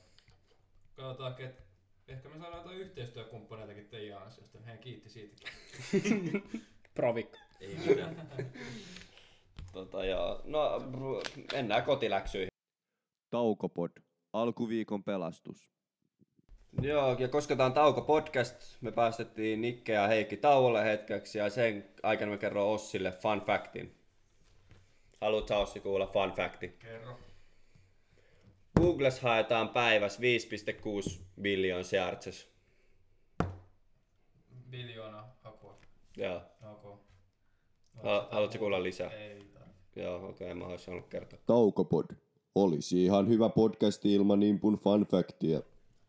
[0.96, 1.62] katsotaan, ket,
[2.08, 4.58] ehkä me saadaan jotain yhteistyökumppaneitakin teidän ansiosta.
[4.64, 5.48] Hän kiitti siitäkin.
[6.94, 7.36] Provik.
[7.60, 8.28] Ei mitään.
[9.72, 10.40] tota, joo.
[10.44, 12.49] No, br- mennään kotiläksyihin.
[13.30, 13.90] Taukopod.
[14.32, 15.70] Alkuviikon pelastus.
[16.82, 21.50] Joo, ja koska tää on tauko podcast, me päästettiin Nikke ja Heikki tauolle hetkeksi ja
[21.50, 23.94] sen aikana me kerron Ossille fun factin.
[25.20, 26.68] Haluatko Ossi kuulla fun facti?
[26.68, 27.18] Kerro.
[28.80, 32.50] Googles haetaan päivässä 5,6 billion searches.
[34.70, 35.78] Biljoona hakua.
[36.16, 36.42] Joo.
[36.72, 37.00] Ok.
[38.04, 39.10] Ha- haluatko kuulla lisää?
[39.10, 39.50] Ei.
[39.96, 41.38] Joo, okei, okay, mä olisin halunnut kertoa.
[41.46, 42.04] Taukopod.
[42.54, 45.60] Olisi ihan hyvä podcasti ilman impun fun factia.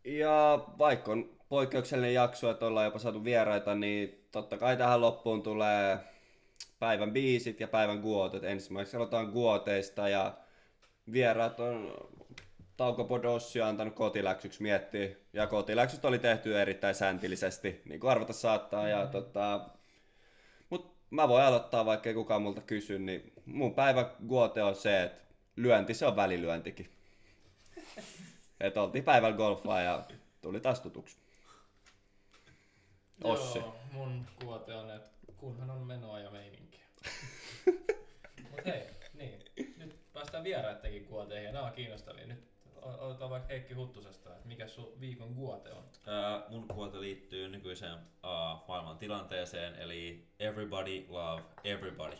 [0.04, 5.42] Ja vaikka on poikkeuksellinen jakso, että ollaan jopa saatu vieraita, niin totta kai tähän loppuun
[5.42, 5.98] tulee
[6.78, 8.44] päivän biisit ja päivän guotet.
[8.44, 10.34] Ensimmäiseksi aloitetaan guoteista ja
[11.12, 11.92] vieraat on
[12.76, 15.08] Taukopod Ossi on antanut kotiläksyksi miettiä.
[15.32, 18.88] Ja kotiläksyt oli tehty erittäin säntillisesti, niin kuin arvata saattaa.
[18.88, 19.60] Ja tota,
[20.70, 25.02] mut mä voin aloittaa, vaikka ei kukaan multa kysy, niin mun päivän guote on se,
[25.02, 26.90] että lyönti se on välilyöntikin.
[28.60, 30.04] Että oltiin päivällä golfaa ja
[30.42, 31.16] tuli taas tutuksi.
[33.24, 33.58] Ossi.
[33.58, 36.84] Joo, mun kuote on, että kunhan on menoa ja meininkiä.
[38.50, 38.82] Mut hei,
[39.14, 39.42] niin.
[39.76, 42.26] Nyt päästään vieraittekin kuoteihin ja nämä on kiinnostavia.
[42.26, 45.84] Nyt otetaan vaikka Heikki Huttusesta, että mikä sun viikon kuote on.
[46.06, 52.16] Ää, mun kuote liittyy nykyiseen aa, maailman tilanteeseen, eli everybody love everybody.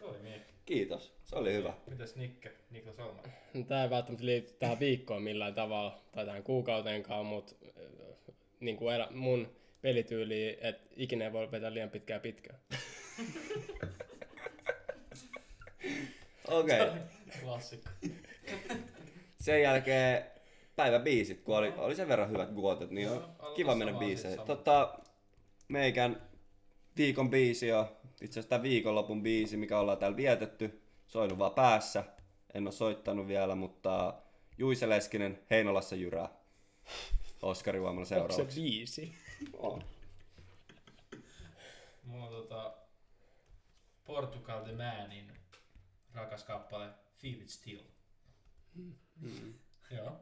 [0.00, 0.40] Toimii.
[0.66, 1.72] Kiitos, se oli hyvä.
[1.86, 3.24] Mitäs Nikke, Niklas Olman?
[3.54, 7.54] No, Tää ei välttämättä liity tähän viikkoon millään tavalla tai tähän kuukauteenkaan, mutta
[8.60, 9.48] niin kuin elä, mun
[9.82, 12.58] pelityyli, että ikinä ei voi vetää liian pitkää pitkään.
[16.48, 16.98] Okei, okay.
[17.42, 17.90] Klassikko.
[19.40, 20.24] sen jälkeen
[20.76, 24.40] päivän biisit, kun oli, oli sen verran hyvät guotet, niin aloita kiva mennä biiseihin.
[24.40, 24.98] Tota,
[25.68, 26.28] meikän
[26.98, 27.86] viikon biisi on
[28.20, 30.82] itse asiassa viikonlopun biisi, mikä ollaan täällä vietetty.
[31.06, 32.04] Soinut vaan päässä.
[32.54, 34.14] En ole soittanut vielä, mutta
[34.58, 36.28] Juise Leskinen Heinolassa jyrää.
[37.42, 38.60] Oskari Huomalla Onko se seuraavaksi.
[38.60, 39.14] biisi?
[39.52, 39.82] On.
[42.04, 42.74] Mulla on tota
[44.04, 45.32] Portugal The Manin
[46.14, 47.80] rakas kappale Feel It Still.
[49.90, 50.12] Joo.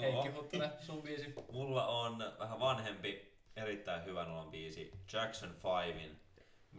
[0.00, 1.34] Heikki Huttunen, sun biisi.
[1.52, 6.21] Mulla on vähän vanhempi, erittäin hyvän olon biisi Jackson 5in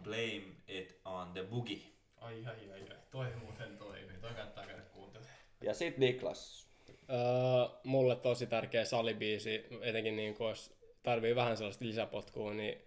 [0.02, 1.82] Blame It on the Boogie.
[2.16, 4.18] Ai ai ai ai, toi muuten toimii.
[4.20, 5.36] Toi kannattaa käydä kuuntelemaan.
[5.60, 6.66] Ja sit Niklas.
[7.10, 12.78] Öö, mulle tosi tärkeä salibiisi, etenkin niin kun jos tarvii vähän sellaista lisäpotkua, niin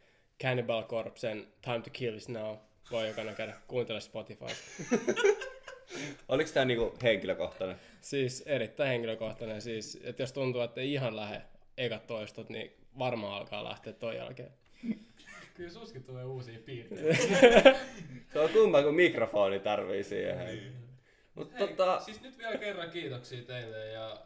[0.41, 2.57] Cannibal Corpsen Time to Kill is Now
[2.91, 4.45] voi jokainen käydä kuuntelemaan Spotify.
[6.29, 7.75] Oliko tää niinku henkilökohtainen?
[8.01, 11.41] Siis erittäin henkilökohtainen, siis, että jos tuntuu, että ei ihan lähde
[11.77, 14.51] ekat toistot, niin varmaan alkaa lähteä toi jälkeen.
[15.57, 17.15] Kyllä suskin tulee uusia piirteitä.
[18.33, 20.73] Se on kumma, kun mikrofoni tarvii siihen.
[21.35, 24.17] Mut Hei, tota, Siis nyt vielä kerran kiitoksia teille ja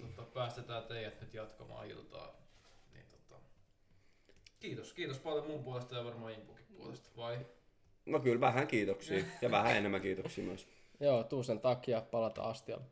[0.00, 2.40] tota, päästetään teidät nyt jatkamaan iltaa.
[2.92, 3.40] Niin, tota,
[4.60, 7.08] kiitos, kiitos paljon mun puolesta ja varmaan Impukin puolesta.
[7.16, 7.38] Vai?
[8.06, 9.24] no kyllä vähän kiitoksia.
[9.42, 10.66] Ja vähän enemmän kiitoksia myös.
[11.00, 12.84] Joo, Tuusen takia palata astialle.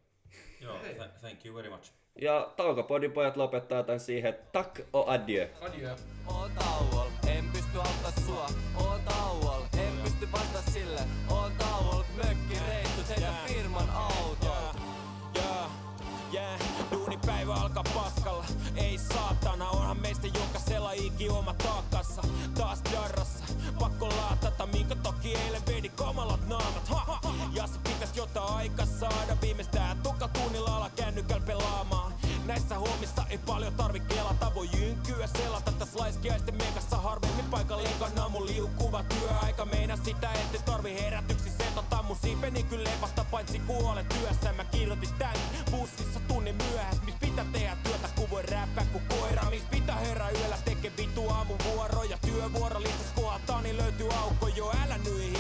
[0.61, 1.93] Joo, th- thank you very much.
[2.21, 5.49] Ja Taukopodin pojat lopettaa tän siihen, tak o adieu.
[5.61, 5.97] Adieu.
[6.27, 8.47] Oon tauol, en pysty auttaa sua.
[8.77, 11.01] Oon tauol, en pysty vasta sille.
[11.29, 14.55] Oon tauol, mökkireissut, heitä firman auto.
[15.37, 15.71] Yeah,
[16.35, 16.61] yeah.
[16.93, 18.45] Duunipäivä alkaa paskalla.
[18.77, 22.23] Ei saatana, onhan meistä jokaisella iki oma taakassa.
[22.55, 23.45] Taas darrassa,
[23.79, 26.89] pakko laatata, minkä toki eilen vedi kamalat naamat.
[26.89, 27.21] Ha, ha.
[27.53, 32.14] Ja se pitäis jotain aika saada, viimeistään tukatunnilla ala kännykäl pelaamaan.
[32.47, 34.55] Näissä huomissa ei paljon tarvi kelata.
[34.55, 40.59] Voi jynkyä selata täs laiskiaisten mekassa Harvemmin paikka liikaa mun liukuva työaika Meina sitä ette
[40.59, 41.51] tarvi herätyksi.
[41.51, 44.53] Setata Mun siipeni kyllä lepasta paitsi kuole työssä.
[44.53, 45.37] Mä kirjoitin tän
[45.71, 47.03] bussissa tunnin myöhässä.
[47.05, 49.51] Mis pitää tehdä työtä kun voi räppää ku koira.
[49.51, 54.49] Mis pitää herää yöllä teke vitu aamuvuoroja Työvuoro lisäs kohataan niin löytyy aukko.
[54.49, 55.33] Jo älä nyi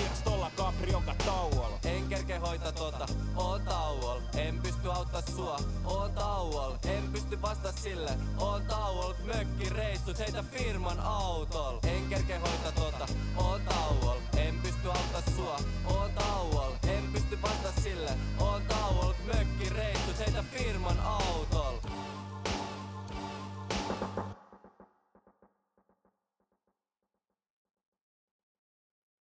[0.65, 1.79] Kaprioka tauolla.
[1.85, 3.07] En kerke hoita tota,
[3.37, 4.23] oon tauolla.
[4.37, 6.79] En pysty auttaa sua, oon tauolla.
[6.89, 9.15] En pysty vasta sille, oon tauolla.
[9.25, 11.81] Mökki reissut, heitä firman autolla.
[11.83, 13.07] En kerke hoita tota,
[13.37, 14.23] oon tauolla.
[14.37, 15.57] En pysty auttaa sua,
[15.87, 16.77] oon tauolla.
[16.89, 18.11] En pysty vasta sille,
[18.41, 19.15] oon tauolla.
[19.35, 21.95] Mökki reissut, heitä firman autolla.